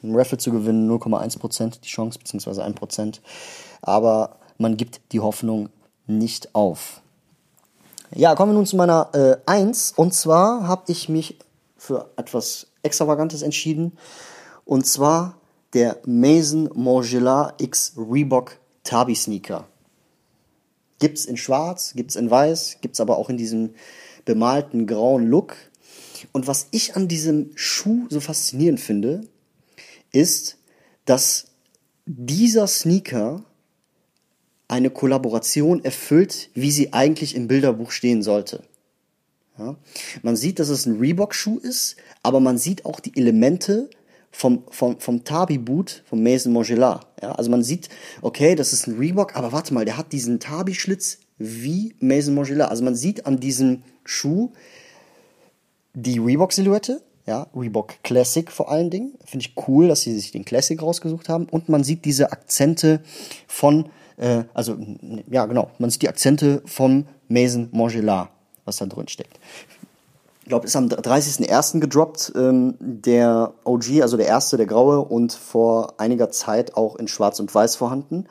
ein 0.02 0.14
Raffle 0.14 0.38
zu 0.38 0.50
gewinnen, 0.50 0.90
0,1% 0.90 1.80
die 1.80 1.88
Chance, 1.88 2.18
beziehungsweise 2.18 2.64
1%. 2.64 3.20
Aber 3.82 4.36
man 4.58 4.76
gibt 4.76 5.00
die 5.12 5.20
Hoffnung 5.20 5.70
nicht 6.06 6.54
auf. 6.54 7.00
Ja, 8.14 8.34
kommen 8.34 8.52
wir 8.52 8.56
nun 8.56 8.66
zu 8.66 8.76
meiner 8.76 9.08
äh, 9.12 9.36
1. 9.46 9.94
Und 9.96 10.14
zwar 10.14 10.68
habe 10.68 10.84
ich 10.88 11.08
mich 11.08 11.38
für 11.76 12.10
etwas 12.16 12.68
Extravagantes 12.82 13.42
entschieden. 13.42 13.96
Und 14.64 14.86
zwar 14.86 15.36
der 15.74 16.00
Mason 16.06 16.70
Morgilla 16.74 17.54
X 17.58 17.94
Reebok 17.96 18.58
Tabi 18.84 19.14
Sneaker. 19.14 19.68
Gibt's 21.00 21.24
in 21.24 21.36
schwarz, 21.36 21.92
gibt's 21.94 22.16
in 22.16 22.30
weiß, 22.30 22.78
gibt's 22.80 23.00
aber 23.00 23.18
auch 23.18 23.28
in 23.28 23.36
diesem 23.36 23.74
bemalten 24.24 24.86
grauen 24.86 25.26
Look. 25.28 25.56
Und 26.32 26.46
was 26.46 26.68
ich 26.70 26.96
an 26.96 27.08
diesem 27.08 27.50
Schuh 27.56 28.06
so 28.08 28.20
faszinierend 28.20 28.80
finde, 28.80 29.22
ist, 30.12 30.58
dass 31.04 31.48
dieser 32.06 32.66
Sneaker 32.66 33.44
eine 34.68 34.90
Kollaboration 34.90 35.84
erfüllt, 35.84 36.50
wie 36.54 36.70
sie 36.70 36.92
eigentlich 36.92 37.34
im 37.34 37.48
Bilderbuch 37.48 37.90
stehen 37.90 38.22
sollte. 38.22 38.62
Ja? 39.58 39.76
Man 40.22 40.36
sieht, 40.36 40.58
dass 40.58 40.68
es 40.68 40.86
ein 40.86 40.98
Reebok-Schuh 40.98 41.58
ist, 41.58 41.96
aber 42.22 42.40
man 42.40 42.58
sieht 42.58 42.86
auch 42.86 43.00
die 43.00 43.16
Elemente 43.16 43.90
vom, 44.34 44.64
vom, 44.68 44.98
vom 44.98 45.22
Tabi-Boot 45.22 46.02
vom 46.06 46.22
Mason 46.22 46.52
Montgelat. 46.52 47.06
Ja? 47.22 47.32
Also 47.32 47.50
man 47.50 47.62
sieht, 47.62 47.88
okay, 48.20 48.56
das 48.56 48.72
ist 48.72 48.88
ein 48.88 48.98
Reebok, 48.98 49.36
aber 49.36 49.52
warte 49.52 49.72
mal, 49.72 49.84
der 49.84 49.96
hat 49.96 50.12
diesen 50.12 50.40
Tabi-Schlitz 50.40 51.18
wie 51.38 51.94
Mason 52.00 52.34
Montgelat. 52.34 52.68
Also 52.68 52.82
man 52.82 52.96
sieht 52.96 53.26
an 53.26 53.38
diesem 53.38 53.84
Schuh 54.04 54.50
die 55.94 56.18
Reebok-Silhouette, 56.18 57.00
ja, 57.26 57.46
Reebok 57.54 58.02
Classic 58.02 58.50
vor 58.50 58.70
allen 58.70 58.90
Dingen. 58.90 59.14
Finde 59.24 59.46
ich 59.46 59.54
cool, 59.68 59.86
dass 59.86 60.02
sie 60.02 60.18
sich 60.18 60.32
den 60.32 60.44
Classic 60.44 60.82
rausgesucht 60.82 61.28
haben. 61.28 61.46
Und 61.48 61.68
man 61.68 61.84
sieht 61.84 62.04
diese 62.04 62.32
Akzente 62.32 63.02
von, 63.46 63.88
äh, 64.16 64.42
also, 64.52 64.76
ja, 65.30 65.46
genau, 65.46 65.70
man 65.78 65.90
sieht 65.90 66.02
die 66.02 66.08
Akzente 66.08 66.60
von 66.66 67.06
Mason 67.28 67.68
Montgelat, 67.70 68.30
was 68.64 68.78
da 68.78 68.86
drin 68.86 69.06
steckt. 69.06 69.38
Ich 70.44 70.50
glaube, 70.50 70.66
ist 70.66 70.76
am 70.76 70.88
30.01. 70.88 71.80
gedroppt, 71.80 72.34
ähm, 72.36 72.74
der 72.78 73.54
OG, 73.64 74.02
also 74.02 74.18
der 74.18 74.26
erste, 74.26 74.58
der 74.58 74.66
graue 74.66 75.00
und 75.00 75.32
vor 75.32 75.98
einiger 75.98 76.30
Zeit 76.30 76.76
auch 76.76 76.96
in 76.96 77.08
schwarz 77.08 77.40
und 77.40 77.52
weiß 77.52 77.76
vorhanden. 77.76 78.26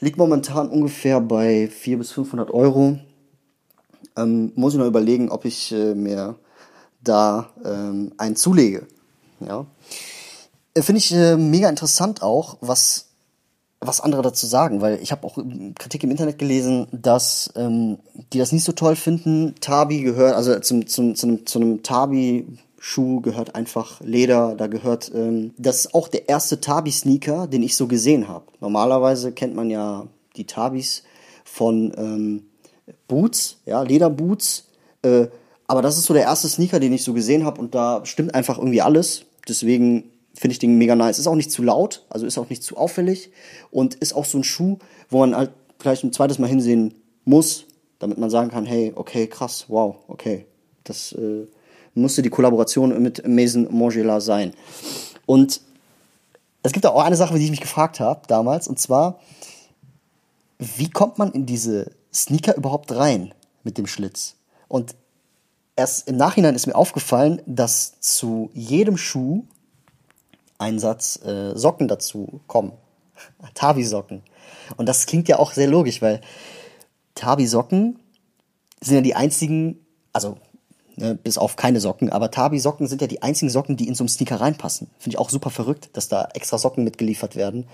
Liegt 0.00 0.16
momentan 0.16 0.70
ungefähr 0.70 1.20
bei 1.20 1.68
400 1.68 1.98
bis 1.98 2.12
500 2.12 2.50
Euro. 2.50 2.98
Ähm, 4.16 4.52
muss 4.54 4.72
ich 4.72 4.78
noch 4.78 4.86
überlegen, 4.86 5.30
ob 5.30 5.44
ich 5.44 5.70
äh, 5.70 5.94
mir 5.94 6.36
da 7.02 7.50
ähm, 7.62 8.14
einen 8.16 8.34
zulege. 8.34 8.86
Ja. 9.40 9.66
Äh, 10.72 10.80
finde 10.80 11.00
ich 11.00 11.12
äh, 11.12 11.36
mega 11.36 11.68
interessant 11.68 12.22
auch, 12.22 12.56
was, 12.62 13.07
was 13.80 14.00
andere 14.00 14.22
dazu 14.22 14.46
sagen, 14.46 14.80
weil 14.80 14.98
ich 15.02 15.12
habe 15.12 15.26
auch 15.26 15.38
Kritik 15.78 16.02
im 16.02 16.10
Internet 16.10 16.38
gelesen, 16.38 16.88
dass 16.90 17.52
ähm, 17.54 17.98
die 18.32 18.38
das 18.38 18.52
nicht 18.52 18.64
so 18.64 18.72
toll 18.72 18.96
finden. 18.96 19.54
Tabi 19.60 20.02
gehört, 20.02 20.34
also 20.34 20.58
zum, 20.60 20.86
zum, 20.86 21.14
zu 21.14 21.26
einem, 21.26 21.46
zu 21.46 21.60
einem 21.60 21.82
Tabi 21.82 22.46
Schuh 22.80 23.20
gehört 23.20 23.54
einfach 23.54 24.00
Leder, 24.00 24.54
da 24.56 24.66
gehört, 24.68 25.12
ähm, 25.14 25.52
das 25.58 25.80
ist 25.80 25.94
auch 25.94 26.08
der 26.08 26.28
erste 26.28 26.60
Tabi-Sneaker, 26.60 27.46
den 27.46 27.62
ich 27.62 27.76
so 27.76 27.88
gesehen 27.88 28.28
habe. 28.28 28.44
Normalerweise 28.60 29.32
kennt 29.32 29.54
man 29.54 29.68
ja 29.68 30.06
die 30.36 30.46
Tabis 30.46 31.02
von 31.44 31.92
ähm, 31.96 32.46
Boots, 33.08 33.58
ja, 33.66 33.82
Lederboots, 33.82 34.68
äh, 35.02 35.26
aber 35.66 35.82
das 35.82 35.98
ist 35.98 36.04
so 36.04 36.14
der 36.14 36.22
erste 36.22 36.48
Sneaker, 36.48 36.80
den 36.80 36.92
ich 36.92 37.04
so 37.04 37.12
gesehen 37.12 37.44
habe 37.44 37.60
und 37.60 37.74
da 37.74 38.04
stimmt 38.04 38.34
einfach 38.34 38.58
irgendwie 38.58 38.80
alles. 38.80 39.24
Deswegen 39.48 40.04
finde 40.38 40.52
ich 40.52 40.58
den 40.58 40.78
mega 40.78 40.94
nice. 40.94 41.18
Ist 41.18 41.26
auch 41.26 41.34
nicht 41.34 41.50
zu 41.50 41.62
laut, 41.62 42.04
also 42.08 42.26
ist 42.26 42.38
auch 42.38 42.48
nicht 42.48 42.62
zu 42.62 42.76
auffällig 42.76 43.30
und 43.70 43.96
ist 43.96 44.14
auch 44.14 44.24
so 44.24 44.38
ein 44.38 44.44
Schuh, 44.44 44.78
wo 45.10 45.18
man 45.18 45.36
halt 45.36 45.50
vielleicht 45.78 46.04
ein 46.04 46.12
zweites 46.12 46.38
Mal 46.38 46.48
hinsehen 46.48 46.94
muss, 47.24 47.66
damit 47.98 48.18
man 48.18 48.30
sagen 48.30 48.50
kann, 48.50 48.64
hey, 48.64 48.92
okay, 48.94 49.26
krass, 49.26 49.66
wow, 49.68 49.96
okay. 50.08 50.46
Das 50.84 51.12
äh, 51.12 51.46
musste 51.94 52.22
die 52.22 52.30
Kollaboration 52.30 53.00
mit 53.02 53.26
Mason 53.26 53.68
Mangela 53.70 54.20
sein. 54.20 54.54
Und 55.26 55.60
es 56.62 56.72
gibt 56.72 56.86
auch 56.86 57.02
eine 57.02 57.16
Sache, 57.16 57.38
die 57.38 57.44
ich 57.44 57.50
mich 57.50 57.60
gefragt 57.60 58.00
habe 58.00 58.22
damals, 58.28 58.68
und 58.68 58.78
zwar, 58.78 59.20
wie 60.58 60.90
kommt 60.90 61.18
man 61.18 61.32
in 61.32 61.46
diese 61.46 61.92
Sneaker 62.12 62.56
überhaupt 62.56 62.92
rein 62.92 63.34
mit 63.64 63.78
dem 63.78 63.86
Schlitz? 63.86 64.36
Und 64.68 64.94
erst 65.76 66.08
im 66.08 66.16
Nachhinein 66.16 66.54
ist 66.54 66.66
mir 66.66 66.74
aufgefallen, 66.74 67.42
dass 67.46 68.00
zu 68.00 68.50
jedem 68.54 68.96
Schuh 68.96 69.44
ein 70.58 70.78
Satz 70.78 71.20
äh, 71.24 71.56
Socken 71.56 71.88
dazu 71.88 72.40
kommen. 72.46 72.72
Tabi-Socken. 73.54 74.22
Und 74.76 74.86
das 74.86 75.06
klingt 75.06 75.28
ja 75.28 75.38
auch 75.38 75.52
sehr 75.52 75.68
logisch, 75.68 76.02
weil 76.02 76.20
Tabi-Socken 77.14 77.98
sind 78.80 78.94
ja 78.94 79.00
die 79.00 79.14
einzigen, 79.14 79.84
also 80.12 80.36
ne, 80.96 81.14
bis 81.14 81.38
auf 81.38 81.56
keine 81.56 81.80
Socken, 81.80 82.10
aber 82.10 82.30
Tabi-Socken 82.30 82.86
sind 82.86 83.00
ja 83.00 83.08
die 83.08 83.22
einzigen 83.22 83.50
Socken, 83.50 83.76
die 83.76 83.88
in 83.88 83.94
so 83.94 84.02
einen 84.02 84.08
Sneaker 84.08 84.40
reinpassen. 84.40 84.88
Finde 84.98 85.16
ich 85.16 85.18
auch 85.18 85.30
super 85.30 85.50
verrückt, 85.50 85.90
dass 85.94 86.08
da 86.08 86.28
extra 86.34 86.58
Socken 86.58 86.84
mitgeliefert 86.84 87.34
werden. 87.34 87.66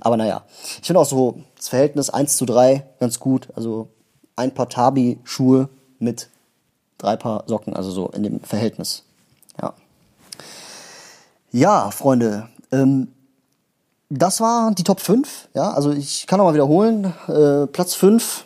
Aber 0.00 0.16
naja, 0.16 0.44
ich 0.80 0.86
finde 0.86 1.00
auch 1.00 1.06
so 1.06 1.42
das 1.56 1.68
Verhältnis 1.68 2.10
1 2.10 2.36
zu 2.36 2.46
3 2.46 2.86
ganz 2.98 3.20
gut. 3.20 3.48
Also 3.54 3.88
ein 4.36 4.52
paar 4.52 4.68
Tabi-Schuhe 4.68 5.68
mit 5.98 6.30
drei 6.98 7.16
Paar 7.16 7.44
Socken, 7.46 7.74
also 7.74 7.90
so 7.90 8.08
in 8.08 8.22
dem 8.22 8.40
Verhältnis. 8.40 9.04
Ja. 11.52 11.90
Freunde, 11.90 12.48
ähm, 12.72 13.08
das 14.08 14.40
war 14.40 14.72
die 14.72 14.84
Top 14.84 15.00
5. 15.00 15.48
Ja, 15.54 15.72
also 15.72 15.92
ich 15.92 16.26
kann 16.26 16.38
nochmal 16.38 16.54
wiederholen. 16.54 17.12
Äh, 17.28 17.66
Platz 17.68 17.94
5, 17.94 18.44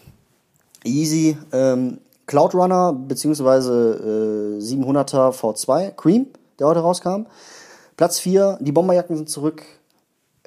Easy, 0.84 1.38
ähm, 1.52 1.98
Cloud 2.26 2.54
Runner, 2.54 2.92
beziehungsweise 2.92 4.58
äh, 4.58 4.62
700er 4.62 5.32
V2, 5.32 5.90
Cream, 5.92 6.26
der 6.58 6.66
heute 6.66 6.80
rauskam. 6.80 7.26
Platz 7.96 8.18
4, 8.20 8.58
die 8.60 8.72
Bomberjacken 8.72 9.16
sind 9.16 9.28
zurück. 9.28 9.62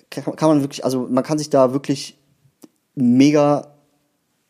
Kann, 0.09 0.35
kann 0.35 0.49
man 0.49 0.61
wirklich, 0.61 0.85
also 0.85 1.07
man 1.09 1.23
kann 1.23 1.37
sich 1.37 1.49
da 1.49 1.73
wirklich 1.73 2.17
mega 2.95 3.67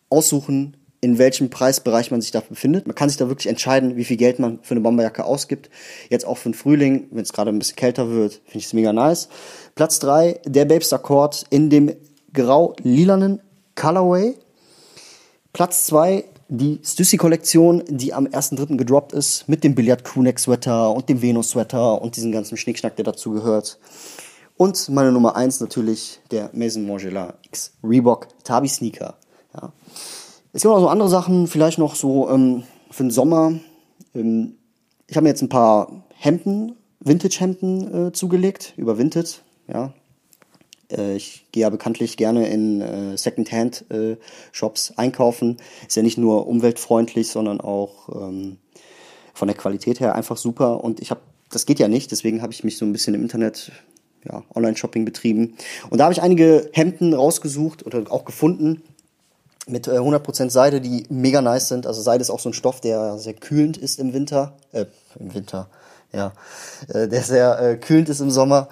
aussuchen, 0.10 0.78
in 1.00 1.18
welchem 1.18 1.50
Preisbereich 1.50 2.12
man 2.12 2.22
sich 2.22 2.32
da 2.32 2.42
befindet. 2.42 2.88
Man 2.88 2.96
kann 2.96 3.10
sich 3.10 3.18
da 3.18 3.28
wirklich 3.28 3.48
entscheiden, 3.48 3.96
wie 3.96 4.04
viel 4.04 4.18
Geld 4.18 4.40
man 4.40 4.60
für 4.62 4.72
eine 4.72 4.82
Bomberjacke 4.82 5.26
ausgibt. 5.26 5.70
Jetzt 6.10 6.26
auch 6.26 6.38
für 6.38 6.50
den 6.50 6.56
Frühling, 6.56 7.08
wenn 7.12 7.22
es 7.22 7.34
gerade 7.34 7.52
ein 7.52 7.60
bisschen 7.60 7.76
kälter 7.76 8.10
wird, 8.10 8.34
finde 8.46 8.58
ich 8.58 8.66
es 8.66 8.74
mega 8.74 8.94
nice. 8.94 9.30
Platz 9.76 10.00
drei 10.00 10.40
der 10.46 10.66
Babes 10.66 10.92
Accord 10.94 11.46
in 11.50 11.70
dem 11.70 11.94
grau-lilanen 12.34 13.42
Colorway. 13.76 14.36
Platz 15.54 15.86
zwei 15.86 16.26
die 16.50 16.80
Stussy-Kollektion, 16.84 17.84
die 17.90 18.14
am 18.14 18.26
1.3. 18.26 18.78
gedroppt 18.78 19.12
ist, 19.12 19.50
mit 19.50 19.64
dem 19.64 19.76
Billard 19.76 20.04
Crewneck 20.04 20.40
Sweater 20.40 20.92
und 20.92 21.10
dem 21.10 21.22
Venus 21.22 21.50
Sweater 21.50 22.02
und 22.02 22.16
diesem 22.16 22.32
ganzen 22.32 22.58
Schnickschnack, 22.58 22.96
der 22.96 23.06
dazu 23.06 23.32
gehört. 23.32 23.78
Und 24.56 24.90
meine 24.90 25.12
Nummer 25.12 25.36
eins 25.36 25.60
natürlich 25.60 26.20
der 26.32 26.50
Maison 26.54 26.88
Margiela 26.88 27.36
X 27.44 27.74
Reebok 27.84 28.28
Tabi 28.44 28.68
Sneaker. 28.68 29.16
Ja. 29.54 29.74
Es 30.58 30.64
gibt 30.64 30.74
auch 30.74 30.80
so 30.80 30.88
andere 30.88 31.08
Sachen, 31.08 31.46
vielleicht 31.46 31.78
noch 31.78 31.94
so 31.94 32.28
ähm, 32.32 32.64
für 32.90 33.04
den 33.04 33.12
Sommer. 33.12 33.60
Ähm, 34.16 34.56
ich 35.06 35.16
habe 35.16 35.26
mir 35.26 35.30
jetzt 35.30 35.44
ein 35.44 35.50
paar 35.50 36.04
Hemden, 36.16 36.76
Vintage-Hemden 37.00 38.08
äh, 38.08 38.12
zugelegt, 38.12 38.74
über 38.76 38.98
Vinted, 38.98 39.44
ja. 39.72 39.94
Äh, 40.92 41.16
ich 41.16 41.46
gehe 41.52 41.62
ja 41.62 41.70
bekanntlich 41.70 42.18
gerne 42.18 42.48
in 42.48 42.82
äh, 42.82 43.16
Secondhand-Shops 43.16 44.90
äh, 44.90 44.94
einkaufen. 44.96 45.58
Ist 45.88 45.96
ja 45.96 46.02
nicht 46.02 46.18
nur 46.18 46.48
umweltfreundlich, 46.48 47.28
sondern 47.28 47.62
auch 47.62 48.10
ähm, 48.16 48.58
von 49.36 49.48
der 49.48 49.58
Qualität 49.58 50.00
her 50.00 50.16
einfach 50.16 50.38
super. 50.38 50.84
Und 50.84 51.02
ich 51.02 51.12
habe, 51.12 51.22
das 51.52 51.68
geht 51.68 51.78
ja 51.78 51.88
nicht, 51.88 52.10
deswegen 52.10 52.42
habe 52.42 52.52
ich 52.52 52.64
mich 52.64 52.80
so 52.80 52.86
ein 52.86 52.94
bisschen 52.94 53.14
im 53.14 53.22
Internet 53.22 53.72
ja, 54.28 54.42
Online-Shopping 54.56 55.06
betrieben. 55.06 55.54
Und 55.92 56.00
da 56.00 56.06
habe 56.06 56.14
ich 56.14 56.24
einige 56.24 56.68
Hemden 56.74 57.14
rausgesucht 57.14 57.86
oder 57.86 58.12
auch 58.12 58.26
gefunden 58.26 58.82
mit 59.70 59.88
äh, 59.88 59.92
100% 59.92 60.50
Seide, 60.50 60.82
die 60.82 61.06
mega 61.10 61.42
nice 61.42 61.68
sind. 61.68 61.88
Also 61.88 62.02
Seide 62.02 62.22
ist 62.22 62.30
auch 62.30 62.40
so 62.40 62.50
ein 62.50 62.54
Stoff, 62.54 62.82
der 62.82 63.18
sehr 63.18 63.34
kühlend 63.34 63.78
ist 63.78 64.00
im 64.00 64.14
Winter. 64.14 64.58
Äh, 64.72 64.86
im 65.20 65.34
Winter, 65.34 65.70
ja. 66.12 66.34
Äh, 66.88 67.08
der 67.08 67.22
sehr 67.22 67.60
äh, 67.60 67.78
kühlend 67.78 68.10
ist 68.10 68.22
im 68.22 68.32
Sommer. 68.32 68.70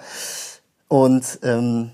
Und 0.88 1.38
ähm, 1.42 1.90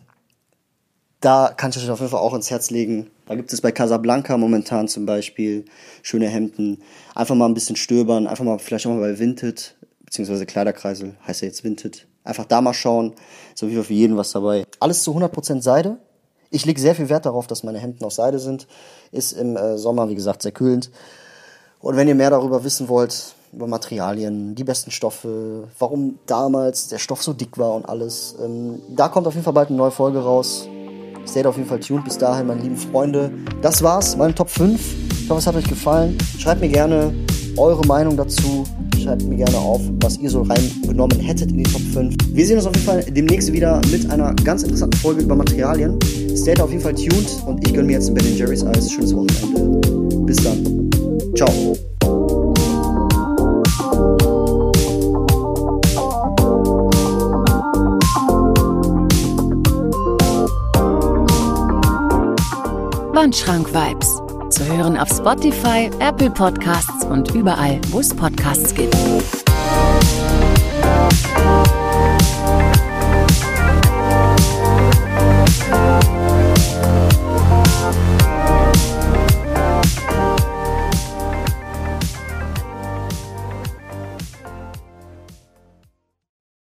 da 1.20 1.52
kann 1.56 1.70
ich 1.70 1.78
euch 1.78 1.90
auf 1.90 2.00
jeden 2.00 2.10
Fall 2.10 2.20
auch 2.20 2.34
ins 2.34 2.50
Herz 2.50 2.70
legen. 2.70 3.10
Da 3.26 3.34
gibt 3.36 3.52
es 3.52 3.60
bei 3.60 3.72
Casablanca 3.72 4.36
momentan 4.36 4.88
zum 4.88 5.06
Beispiel 5.06 5.64
schöne 6.02 6.28
Hemden. 6.28 6.82
Einfach 7.14 7.34
mal 7.34 7.46
ein 7.46 7.54
bisschen 7.54 7.76
stöbern, 7.76 8.26
einfach 8.26 8.44
mal 8.44 8.58
vielleicht 8.58 8.86
auch 8.86 8.90
mal 8.90 9.00
bei 9.00 9.18
Vinted, 9.18 9.76
beziehungsweise 10.04 10.46
Kleiderkreisel, 10.46 11.14
heißt 11.26 11.42
ja 11.42 11.48
jetzt 11.48 11.64
Vinted. 11.64 12.06
Einfach 12.24 12.44
da 12.44 12.60
mal 12.60 12.74
schauen. 12.74 13.14
Jeden 13.58 13.74
Fall 13.74 13.84
für 13.84 13.94
jeden 13.94 14.16
was 14.16 14.32
dabei. 14.32 14.64
Alles 14.80 15.02
zu 15.02 15.16
100% 15.16 15.62
Seide. 15.62 15.98
Ich 16.54 16.66
lege 16.66 16.78
sehr 16.78 16.94
viel 16.94 17.08
Wert 17.08 17.24
darauf, 17.24 17.46
dass 17.46 17.62
meine 17.62 17.78
Hemden 17.78 18.04
aus 18.04 18.16
Seide 18.16 18.38
sind. 18.38 18.66
Ist 19.10 19.32
im 19.32 19.56
äh, 19.56 19.78
Sommer, 19.78 20.10
wie 20.10 20.14
gesagt, 20.14 20.42
sehr 20.42 20.52
kühlend. 20.52 20.90
Und 21.80 21.96
wenn 21.96 22.06
ihr 22.06 22.14
mehr 22.14 22.28
darüber 22.28 22.62
wissen 22.62 22.88
wollt, 22.88 23.34
über 23.54 23.66
Materialien, 23.66 24.54
die 24.54 24.62
besten 24.62 24.90
Stoffe, 24.90 25.68
warum 25.78 26.18
damals 26.26 26.88
der 26.88 26.98
Stoff 26.98 27.22
so 27.22 27.32
dick 27.32 27.56
war 27.56 27.74
und 27.74 27.88
alles, 27.88 28.36
ähm, 28.42 28.80
da 28.90 29.08
kommt 29.08 29.26
auf 29.26 29.32
jeden 29.32 29.44
Fall 29.44 29.54
bald 29.54 29.68
eine 29.68 29.78
neue 29.78 29.90
Folge 29.90 30.22
raus. 30.22 30.68
Stayt 31.26 31.46
auf 31.46 31.56
jeden 31.56 31.68
Fall 31.68 31.80
tuned. 31.80 32.04
Bis 32.04 32.18
dahin, 32.18 32.46
meine 32.46 32.60
lieben 32.60 32.76
Freunde. 32.76 33.32
Das 33.62 33.82
war's, 33.82 34.16
meine 34.16 34.34
Top 34.34 34.50
5. 34.50 35.22
Ich 35.22 35.30
hoffe, 35.30 35.38
es 35.38 35.46
hat 35.46 35.56
euch 35.56 35.68
gefallen. 35.68 36.18
Schreibt 36.38 36.60
mir 36.60 36.68
gerne 36.68 37.14
eure 37.56 37.86
Meinung 37.86 38.16
dazu. 38.16 38.64
Schreibt 39.02 39.24
mir 39.24 39.36
gerne 39.36 39.58
auf, 39.58 39.80
was 40.00 40.18
ihr 40.18 40.30
so 40.30 40.42
reingenommen 40.42 41.18
hättet 41.18 41.50
in 41.50 41.58
die 41.58 41.62
Top 41.64 41.82
5. 41.92 42.14
Wir 42.32 42.46
sehen 42.46 42.56
uns 42.56 42.66
auf 42.66 42.74
jeden 42.74 42.86
Fall 42.86 43.04
demnächst 43.04 43.52
wieder 43.52 43.80
mit 43.90 44.08
einer 44.10 44.34
ganz 44.44 44.62
interessanten 44.62 44.98
Folge 44.98 45.22
über 45.22 45.34
Materialien. 45.34 45.98
Stay 46.36 46.58
auf 46.60 46.70
jeden 46.70 46.82
Fall 46.82 46.94
tuned 46.94 47.28
und 47.46 47.66
ich 47.66 47.74
gönne 47.74 47.88
mir 47.88 47.94
jetzt 47.94 48.08
ein 48.08 48.14
Ben 48.14 48.36
Jerry's 48.36 48.64
Eis. 48.64 48.90
Schönes 48.92 49.14
Wochenende. 49.14 49.88
Bis 50.24 50.36
dann. 50.36 50.90
Ciao. 51.34 51.76
Wandschrank-Vibes. 63.14 64.21
Zu 64.52 64.66
hören 64.66 64.98
auf 64.98 65.08
Spotify, 65.08 65.90
Apple 65.98 66.30
Podcasts 66.30 67.06
und 67.06 67.34
überall, 67.34 67.80
wo 67.90 68.00
es 68.00 68.14
Podcasts 68.14 68.74
gibt. 68.74 68.94